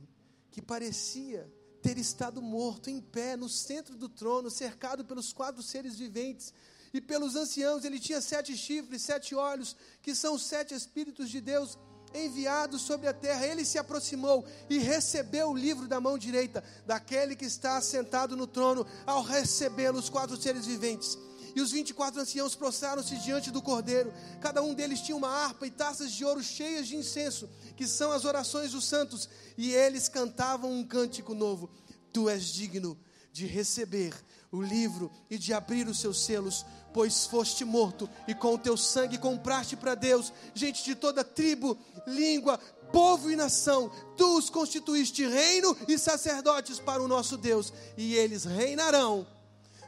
que 0.49 0.59
parecia 0.59 1.47
ter 1.79 1.99
estado 1.99 2.41
morto 2.41 2.89
em 2.89 2.99
pé 2.99 3.37
no 3.37 3.47
centro 3.47 3.95
do 3.95 4.09
trono, 4.09 4.49
cercado 4.49 5.05
pelos 5.05 5.31
quatro 5.31 5.61
seres 5.61 5.99
viventes 5.99 6.51
e 6.91 6.99
pelos 6.99 7.35
anciãos. 7.35 7.85
Ele 7.85 7.99
tinha 7.99 8.19
sete 8.19 8.57
chifres, 8.57 9.03
sete 9.03 9.35
olhos, 9.35 9.75
que 10.01 10.15
são 10.15 10.33
os 10.33 10.43
sete 10.43 10.73
espíritos 10.73 11.29
de 11.29 11.39
Deus 11.39 11.77
enviados 12.15 12.81
sobre 12.81 13.07
a 13.07 13.13
terra. 13.13 13.45
Ele 13.45 13.63
se 13.63 13.77
aproximou 13.77 14.43
e 14.71 14.79
recebeu 14.79 15.51
o 15.51 15.55
livro 15.55 15.87
da 15.87 16.01
mão 16.01 16.17
direita 16.17 16.63
daquele 16.83 17.35
que 17.35 17.45
está 17.45 17.79
sentado 17.79 18.35
no 18.35 18.47
trono. 18.47 18.87
Ao 19.05 19.21
recebê-lo, 19.21 19.99
os 19.99 20.09
quatro 20.09 20.35
seres 20.35 20.65
viventes 20.65 21.15
e 21.55 21.61
os 21.61 21.71
24 21.71 22.21
anciãos 22.21 22.55
prostraram-se 22.55 23.15
diante 23.17 23.51
do 23.51 23.61
cordeiro. 23.61 24.13
Cada 24.41 24.61
um 24.61 24.73
deles 24.73 25.01
tinha 25.01 25.15
uma 25.15 25.29
harpa 25.29 25.67
e 25.67 25.71
taças 25.71 26.11
de 26.11 26.25
ouro 26.25 26.43
cheias 26.43 26.87
de 26.87 26.95
incenso, 26.95 27.49
que 27.75 27.87
são 27.87 28.11
as 28.11 28.25
orações 28.25 28.71
dos 28.71 28.85
santos. 28.85 29.29
E 29.57 29.73
eles 29.73 30.07
cantavam 30.07 30.71
um 30.71 30.83
cântico 30.83 31.33
novo: 31.33 31.69
Tu 32.11 32.29
és 32.29 32.45
digno, 32.45 32.97
de 33.31 33.45
receber 33.45 34.13
o 34.51 34.61
livro 34.61 35.11
e 35.29 35.37
de 35.37 35.51
abrir 35.51 35.87
os 35.87 35.99
seus 35.99 36.23
selos, 36.23 36.63
pois 36.93 37.25
foste 37.25 37.65
morto 37.65 38.07
e 38.27 38.35
com 38.35 38.53
o 38.53 38.57
teu 38.57 38.77
sangue 38.77 39.17
compraste 39.17 39.75
para 39.75 39.95
Deus 39.95 40.31
gente 40.53 40.83
de 40.83 40.93
toda 40.93 41.23
tribo, 41.23 41.75
língua, 42.05 42.59
povo 42.91 43.31
e 43.31 43.35
nação. 43.35 43.91
Tu 44.15 44.37
os 44.37 44.51
constituíste 44.51 45.25
reino 45.25 45.75
e 45.87 45.97
sacerdotes 45.97 46.79
para 46.79 47.01
o 47.01 47.07
nosso 47.07 47.35
Deus, 47.35 47.73
e 47.97 48.13
eles 48.13 48.45
reinarão 48.45 49.25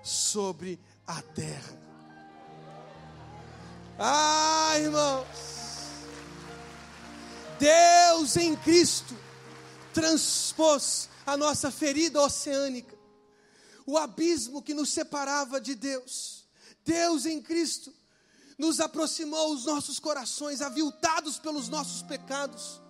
sobre 0.03 0.79
a 1.07 1.21
terra. 1.21 1.77
Ah, 3.97 4.73
irmãos, 4.77 5.27
Deus 7.59 8.35
em 8.35 8.55
Cristo 8.55 9.15
transpôs 9.93 11.09
a 11.25 11.37
nossa 11.37 11.71
ferida 11.71 12.21
oceânica, 12.21 12.95
o 13.85 13.97
abismo 13.97 14.61
que 14.61 14.73
nos 14.73 14.89
separava 14.89 15.61
de 15.61 15.75
Deus. 15.75 16.45
Deus 16.83 17.25
em 17.25 17.41
Cristo 17.41 17.93
nos 18.57 18.79
aproximou 18.79 19.53
os 19.53 19.65
nossos 19.65 19.99
corações, 19.99 20.61
aviltados 20.61 21.39
pelos 21.39 21.69
nossos 21.69 22.01
pecados, 22.03 22.81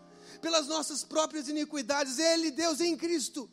pelas 0.41 0.68
nossas 0.68 1.03
próprias 1.03 1.47
iniquidades. 1.47 2.20
Ele, 2.20 2.51
Deus 2.51 2.82
em 2.82 2.97
Cristo, 2.97 3.49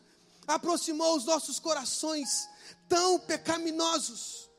aproximou 0.47 1.17
os 1.17 1.25
nossos 1.25 1.59
corações 1.59 2.49
tão 2.89 3.19
pecaminosos, 3.19 4.51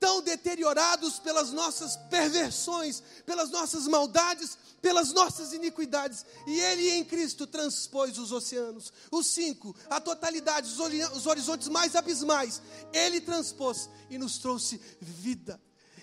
tão 0.00 0.22
deteriorados 0.22 1.18
pelas 1.18 1.52
nossas 1.52 1.94
perversões, 2.08 3.02
pelas 3.26 3.50
nossas 3.50 3.86
maldades, 3.86 4.56
pelas 4.80 5.12
nossas 5.12 5.52
iniquidades. 5.52 6.24
E 6.46 6.58
Ele 6.58 6.90
em 6.92 7.04
Cristo 7.04 7.46
transpôs 7.46 8.18
os 8.18 8.32
oceanos, 8.32 8.90
os 9.12 9.26
cinco, 9.26 9.76
a 9.90 10.00
totalidade, 10.00 10.72
os 11.14 11.26
horizontes 11.26 11.68
mais 11.68 11.94
abismais. 11.94 12.62
Ele 12.92 13.20
transpôs 13.20 13.90
e 14.08 14.16
nos 14.16 14.38
trouxe 14.38 14.80
vida. 15.00 15.60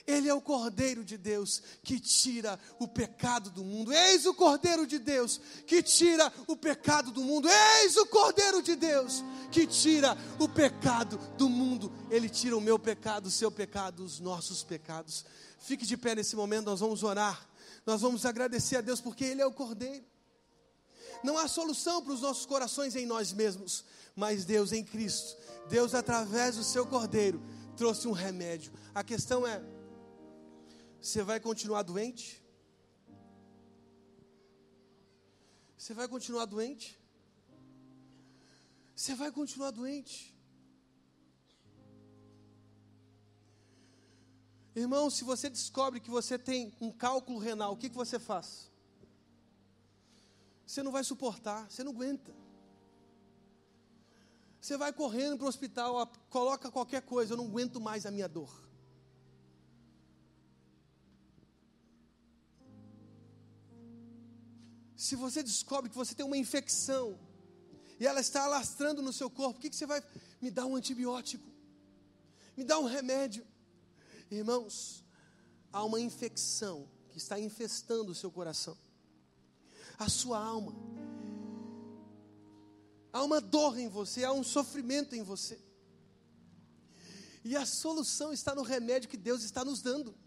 Ele 0.07 0.29
é 0.29 0.33
o 0.33 0.39
Cordeiro 0.39 1.03
de 1.03 1.17
Deus 1.17 1.61
que 1.83 1.99
tira 1.99 2.57
o 2.79 2.87
pecado 2.87 3.49
do 3.49 3.61
mundo. 3.61 3.91
Eis 3.91 4.25
o 4.25 4.33
Cordeiro 4.33 4.87
de 4.87 4.97
Deus 4.97 5.41
que 5.65 5.83
tira 5.83 6.31
o 6.47 6.55
pecado 6.55 7.11
do 7.11 7.21
mundo. 7.21 7.49
Eis 7.81 7.97
o 7.97 8.05
Cordeiro 8.05 8.63
de 8.63 8.77
Deus 8.77 9.21
que 9.51 9.67
tira 9.67 10.17
o 10.39 10.47
pecado 10.47 11.19
do 11.37 11.49
mundo. 11.49 11.91
Ele 12.09 12.29
tira 12.29 12.55
o 12.55 12.61
meu 12.61 12.79
pecado, 12.79 13.25
o 13.25 13.31
seu 13.31 13.51
pecado, 13.51 14.01
os 14.05 14.21
nossos 14.21 14.63
pecados. 14.63 15.25
Fique 15.59 15.85
de 15.85 15.97
pé 15.97 16.15
nesse 16.15 16.37
momento, 16.37 16.67
nós 16.67 16.79
vamos 16.79 17.03
orar. 17.03 17.45
Nós 17.85 17.99
vamos 17.99 18.25
agradecer 18.25 18.77
a 18.77 18.81
Deus 18.81 19.01
porque 19.01 19.25
Ele 19.25 19.41
é 19.41 19.45
o 19.45 19.51
Cordeiro. 19.51 20.05
Não 21.21 21.37
há 21.37 21.49
solução 21.49 22.01
para 22.01 22.13
os 22.13 22.21
nossos 22.21 22.45
corações 22.45 22.95
em 22.95 23.05
nós 23.05 23.33
mesmos, 23.33 23.83
mas 24.15 24.45
Deus 24.45 24.71
em 24.71 24.83
Cristo, 24.83 25.35
Deus 25.67 25.93
através 25.93 26.55
do 26.55 26.63
seu 26.63 26.85
Cordeiro, 26.85 27.41
trouxe 27.75 28.07
um 28.07 28.11
remédio. 28.11 28.71
A 28.93 29.03
questão 29.03 29.45
é: 29.45 29.61
você 31.01 31.23
vai 31.23 31.39
continuar 31.39 31.83
doente? 31.83 32.43
Você 35.77 35.93
vai 35.93 36.07
continuar 36.07 36.45
doente? 36.45 36.99
Você 38.95 39.13
vai 39.13 39.31
continuar 39.31 39.71
doente? 39.71 40.35
Irmão, 44.75 45.09
se 45.09 45.23
você 45.23 45.49
descobre 45.49 45.99
que 45.99 46.09
você 46.09 46.37
tem 46.37 46.75
um 46.81 46.91
cálculo 46.91 47.39
renal, 47.39 47.73
o 47.73 47.77
que, 47.77 47.89
que 47.89 47.95
você 47.95 48.19
faz? 48.19 48.71
Você 50.65 50.83
não 50.83 50.91
vai 50.91 51.03
suportar, 51.03 51.69
você 51.69 51.83
não 51.83 51.93
aguenta. 51.93 52.35
Você 54.59 54.75
vai 54.75 54.91
correndo 54.91 55.37
para 55.37 55.45
o 55.45 55.47
hospital, 55.47 56.05
coloca 56.29 56.69
qualquer 56.69 57.01
coisa, 57.01 57.33
eu 57.33 57.37
não 57.37 57.45
aguento 57.45 57.79
mais 57.79 58.05
a 58.05 58.11
minha 58.11 58.27
dor. 58.27 58.66
Se 64.97 65.15
você 65.15 65.43
descobre 65.43 65.91
que 65.91 65.95
você 65.95 66.15
tem 66.15 66.25
uma 66.25 66.35
infecção 66.35 67.19
e 67.99 68.07
ela 68.07 68.19
está 68.19 68.45
alastrando 68.45 68.99
no 68.99 69.13
seu 69.13 69.29
corpo, 69.29 69.59
o 69.59 69.61
que, 69.61 69.69
que 69.69 69.75
você 69.75 69.85
vai? 69.85 70.03
Me 70.41 70.49
dá 70.49 70.65
um 70.65 70.75
antibiótico, 70.75 71.47
me 72.57 72.63
dá 72.63 72.79
um 72.79 72.85
remédio. 72.85 73.45
Irmãos, 74.31 75.05
há 75.71 75.83
uma 75.83 75.99
infecção 75.99 76.89
que 77.11 77.19
está 77.19 77.39
infestando 77.39 78.11
o 78.11 78.15
seu 78.15 78.31
coração, 78.31 78.75
a 79.99 80.09
sua 80.09 80.43
alma. 80.43 80.73
Há 83.13 83.23
uma 83.23 83.39
dor 83.39 83.77
em 83.77 83.87
você, 83.87 84.23
há 84.23 84.33
um 84.33 84.43
sofrimento 84.43 85.15
em 85.15 85.21
você. 85.21 85.59
E 87.43 87.55
a 87.55 87.67
solução 87.67 88.33
está 88.33 88.55
no 88.55 88.63
remédio 88.63 89.09
que 89.09 89.15
Deus 89.15 89.43
está 89.43 89.63
nos 89.63 89.79
dando, 89.79 90.17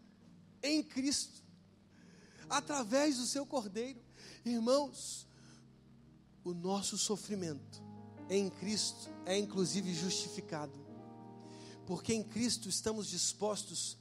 em 0.62 0.80
Cristo, 0.80 1.42
através 2.48 3.16
do 3.16 3.26
seu 3.26 3.44
Cordeiro. 3.44 4.09
Irmãos, 4.44 5.26
o 6.42 6.54
nosso 6.54 6.96
sofrimento 6.96 7.82
em 8.28 8.48
Cristo 8.48 9.10
é 9.26 9.36
inclusive 9.36 9.92
justificado, 9.92 10.78
porque 11.86 12.14
em 12.14 12.22
Cristo 12.22 12.68
estamos 12.68 13.08
dispostos 13.08 13.98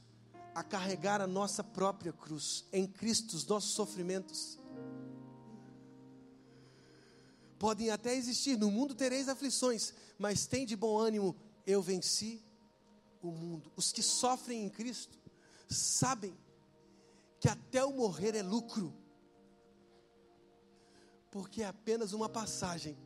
a 0.56 0.64
carregar 0.64 1.20
a 1.20 1.28
nossa 1.28 1.64
própria 1.64 2.14
cruz, 2.14 2.64
em 2.72 2.88
Cristo 2.88 3.36
os 3.36 3.46
nossos 3.46 3.72
sofrimentos. 3.72 4.58
Podem 7.58 7.90
até 7.90 8.16
existir, 8.16 8.58
no 8.58 8.72
mundo 8.72 8.96
tereis 8.96 9.28
aflições, 9.28 9.94
mas 10.18 10.48
tem 10.48 10.66
de 10.66 10.78
bom 10.78 10.98
ânimo, 10.98 11.36
eu 11.68 11.82
venci 11.82 12.42
o 13.22 13.32
mundo. 13.32 13.70
Os 13.76 13.92
que 13.92 14.02
sofrem 14.02 14.64
em 14.64 14.70
Cristo 14.70 15.20
sabem 15.68 16.38
que 17.42 17.50
até 17.50 17.84
o 17.84 17.92
morrer 17.92 18.36
é 18.36 18.42
lucro 18.42 18.94
porque 21.32 21.62
é 21.62 21.66
apenas 21.66 22.14
uma 22.14 22.28
passagem 22.28 22.98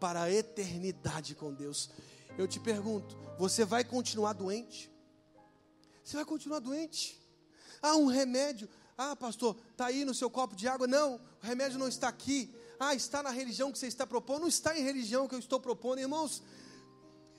para 0.00 0.22
a 0.22 0.32
eternidade 0.32 1.34
com 1.34 1.52
Deus. 1.52 1.90
Eu 2.36 2.46
te 2.46 2.60
pergunto, 2.60 3.16
você 3.38 3.64
vai 3.64 3.84
continuar 3.84 4.32
doente? 4.32 4.90
Você 6.02 6.16
vai 6.16 6.24
continuar 6.24 6.60
doente? 6.60 7.20
Ah, 7.82 7.96
um 7.96 8.06
remédio. 8.06 8.68
Ah, 8.96 9.14
pastor, 9.14 9.56
está 9.70 9.86
aí 9.86 10.04
no 10.04 10.14
seu 10.14 10.30
copo 10.30 10.56
de 10.56 10.66
água. 10.66 10.86
Não, 10.86 11.16
o 11.16 11.46
remédio 11.46 11.78
não 11.78 11.88
está 11.88 12.08
aqui. 12.08 12.54
Ah, 12.80 12.94
está 12.94 13.22
na 13.22 13.30
religião 13.30 13.70
que 13.72 13.78
você 13.78 13.86
está 13.86 14.06
propondo. 14.06 14.42
Não 14.42 14.48
está 14.48 14.78
em 14.78 14.82
religião 14.82 15.28
que 15.28 15.34
eu 15.34 15.38
estou 15.38 15.60
propondo. 15.60 15.98
Irmãos, 15.98 16.42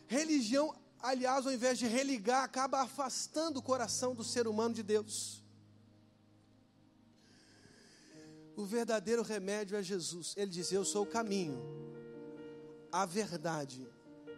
religião, 0.07 0.75
aliás, 1.01 1.45
ao 1.47 1.53
invés 1.53 1.79
de 1.79 1.87
religar, 1.87 2.43
acaba 2.43 2.81
afastando 2.81 3.59
o 3.59 3.63
coração 3.63 4.13
do 4.13 4.23
ser 4.23 4.47
humano 4.47 4.75
de 4.75 4.83
Deus. 4.83 5.38
O 8.59 8.65
verdadeiro 8.65 9.21
remédio 9.21 9.77
é 9.77 9.81
Jesus. 9.81 10.33
Ele 10.35 10.51
diz: 10.51 10.69
Eu 10.69 10.83
sou 10.83 11.03
o 11.03 11.09
caminho, 11.09 11.57
a 12.91 13.05
verdade 13.05 13.89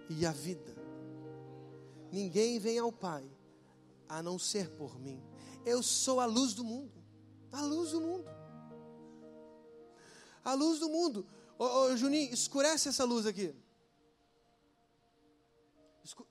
e 0.07 0.28
a 0.28 0.32
vida. 0.32 0.76
Ninguém 2.11 2.59
vem 2.59 2.78
ao 2.78 2.91
Pai 2.91 3.28
a 4.07 4.22
não 4.22 4.38
ser 4.38 4.69
por 4.76 4.99
mim. 4.99 5.19
Eu 5.65 5.82
sou 5.82 6.19
a 6.19 6.28
luz 6.28 6.53
do 6.53 6.63
mundo. 6.63 7.03
A 7.51 7.63
luz 7.63 7.93
do 7.93 7.99
mundo. 7.99 8.30
A 10.45 10.53
luz 10.53 10.78
do 10.80 10.88
mundo. 10.88 11.26
Ô, 11.57 11.65
ô 11.65 11.97
Juninho, 11.97 12.32
escurece 12.32 12.89
essa 12.89 13.03
luz 13.03 13.26
aqui. 13.26 13.55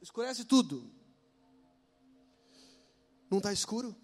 Escurece 0.00 0.44
tudo. 0.44 0.88
Não 3.28 3.38
está 3.38 3.52
escuro? 3.52 3.96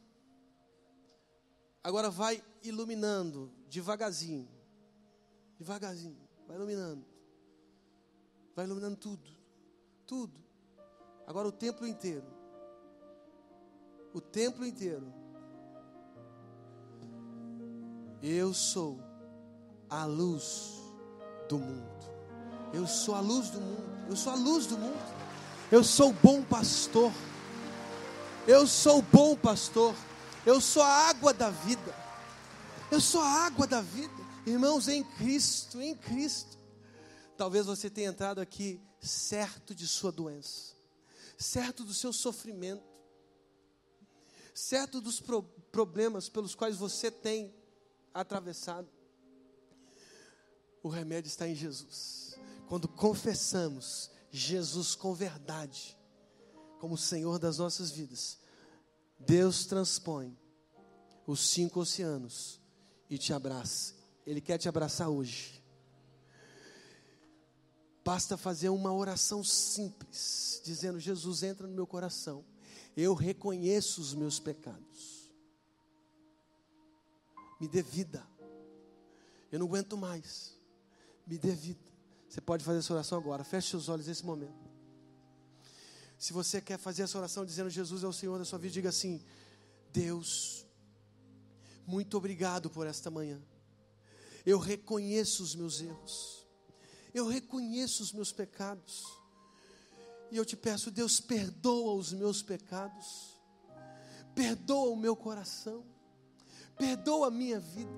Agora 1.85 2.11
vai 2.11 2.43
iluminando 2.65 3.56
devagarzinho. 3.69 4.49
Devagarzinho. 5.59 6.17
Vai 6.47 6.57
iluminando. 6.57 7.05
Vai 8.55 8.65
iluminando 8.65 8.97
tudo. 8.97 9.29
Tudo. 10.07 10.41
Agora 11.27 11.49
o 11.49 11.53
templo 11.53 11.87
inteiro. 11.87 12.27
O 14.13 14.21
templo 14.21 14.65
inteiro. 14.65 15.13
Eu 18.23 18.55
sou 18.55 18.99
a 19.91 20.05
luz 20.05 20.75
do 21.49 21.59
mundo. 21.59 21.97
Eu 22.73 22.87
sou 22.87 23.15
a 23.15 23.21
luz 23.21 23.51
do 23.51 23.61
mundo. 23.61 24.07
Eu 24.09 24.17
sou 24.17 24.33
a 24.33 24.37
luz 24.37 24.67
do 24.67 24.79
mundo. 24.79 25.17
Eu 25.71 25.83
sou 25.83 26.11
o 26.11 26.15
bom 26.15 26.43
pastor. 26.43 27.13
Eu 28.47 28.67
sou 28.67 29.01
o 29.01 29.03
bom 29.03 29.37
pastor. 29.37 29.95
Eu 30.45 30.61
sou 30.61 30.83
a 30.83 31.09
água 31.09 31.35
da 31.35 31.51
vida. 31.51 32.06
Eu 32.89 33.01
sou 33.01 33.21
a 33.21 33.47
água 33.47 33.67
da 33.67 33.81
vida. 33.81 34.15
Irmãos, 34.47 34.87
em 34.87 35.03
Cristo, 35.03 35.83
em 35.83 35.95
Cristo. 35.97 36.57
Talvez 37.37 37.67
você 37.67 37.91
tenha 37.91 38.11
entrado 38.11 38.41
aqui 38.41 38.81
certo 39.01 39.75
de 39.75 39.87
sua 39.89 40.13
doença, 40.13 40.75
certo 41.37 41.85
do 41.85 41.93
seu 41.93 42.13
sofrimento, 42.13 42.85
certo 44.55 45.01
dos 45.01 45.21
pro 45.21 45.43
problemas 45.73 46.29
pelos 46.29 46.55
quais 46.55 46.77
você 46.77 47.11
tem 47.11 47.53
atravessado. 48.15 48.89
O 50.83 50.89
remédio 50.89 51.29
está 51.29 51.47
em 51.47 51.55
Jesus. 51.55 52.39
Quando 52.69 52.89
confessamos 52.89 54.11
Jesus 54.31 54.95
com 54.95 55.13
verdade, 55.13 55.99
como 56.81 56.97
Senhor 56.97 57.39
das 57.39 57.59
nossas 57.59 57.91
vidas, 57.91 58.39
Deus 59.19 59.67
transpõe 59.67 60.39
os 61.27 61.51
cinco 61.51 61.81
oceanos 61.81 62.65
e 63.09 63.19
te 63.19 63.33
abraça. 63.33 63.95
Ele 64.27 64.41
quer 64.41 64.59
te 64.59 64.69
abraçar 64.69 65.09
hoje. 65.09 65.63
Basta 68.05 68.37
fazer 68.37 68.69
uma 68.69 68.93
oração 68.93 69.43
simples, 69.43 70.61
dizendo: 70.65 70.99
Jesus, 70.99 71.43
entra 71.43 71.67
no 71.67 71.75
meu 71.75 71.87
coração. 71.87 72.45
Eu 72.97 73.15
reconheço 73.15 74.01
os 74.01 74.15
meus 74.15 74.39
pecados. 74.39 75.31
Me 77.61 77.69
dê 77.69 77.83
vida. 77.83 78.27
Eu 79.51 79.59
não 79.59 79.67
aguento 79.67 79.97
mais. 79.97 80.57
Me 81.27 81.39
dê 81.39 81.53
vida. 81.53 81.81
Você 82.29 82.41
pode 82.41 82.65
fazer 82.65 82.79
essa 82.79 82.93
oração 82.93 83.19
agora. 83.19 83.45
Feche 83.45 83.71
seus 83.71 83.89
olhos 83.89 84.07
nesse 84.07 84.25
momento. 84.25 84.67
Se 86.19 86.33
você 86.33 86.61
quer 86.61 86.79
fazer 86.79 87.03
essa 87.03 87.19
oração 87.19 87.45
dizendo 87.45 87.69
Jesus 87.69 88.03
é 88.03 88.07
o 88.07 88.13
Senhor 88.13 88.39
da 88.39 88.45
sua 88.45 88.59
vida, 88.59 88.75
diga 88.75 88.89
assim: 88.89 89.23
Deus, 89.93 90.66
muito 91.87 92.17
obrigado 92.17 92.69
por 92.69 92.87
esta 92.87 93.11
manhã. 93.11 93.41
Eu 94.45 94.59
reconheço 94.59 95.43
os 95.43 95.55
meus 95.55 95.81
erros 95.81 96.37
eu 97.17 97.27
reconheço 97.27 98.03
os 98.03 98.13
meus 98.13 98.31
pecados. 98.31 99.07
E 100.31 100.37
eu 100.37 100.45
te 100.45 100.55
peço, 100.55 100.91
Deus, 100.91 101.19
perdoa 101.19 101.95
os 101.95 102.13
meus 102.13 102.43
pecados, 102.43 103.41
perdoa 104.35 104.91
o 104.91 104.97
meu 104.97 105.17
coração, 105.17 105.83
perdoa 106.77 107.29
a 107.29 107.31
minha 107.31 107.59
vida. 107.59 107.91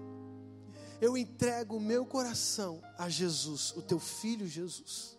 Eu 1.00 1.16
entrego 1.16 1.76
o 1.76 1.80
meu 1.80 2.06
coração 2.06 2.80
a 2.96 3.08
Jesus, 3.08 3.72
o 3.72 3.82
teu 3.82 3.98
filho 3.98 4.46
Jesus. 4.46 5.18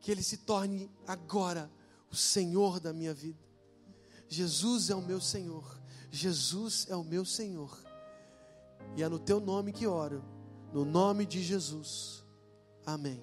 Que 0.00 0.10
ele 0.10 0.24
se 0.24 0.38
torne 0.38 0.90
agora 1.06 1.70
o 2.10 2.16
Senhor 2.16 2.80
da 2.80 2.92
minha 2.92 3.14
vida. 3.14 3.44
Jesus 4.28 4.90
é 4.90 4.94
o 4.94 5.02
meu 5.02 5.20
Senhor, 5.20 5.79
Jesus 6.10 6.86
é 6.88 6.96
o 6.96 7.04
meu 7.04 7.24
Senhor. 7.24 7.78
E 8.96 9.02
é 9.02 9.08
no 9.08 9.18
teu 9.18 9.40
nome 9.40 9.72
que 9.72 9.86
oro 9.86 10.22
no 10.72 10.84
nome 10.84 11.26
de 11.26 11.42
Jesus. 11.42 12.24
Amém. 12.86 13.22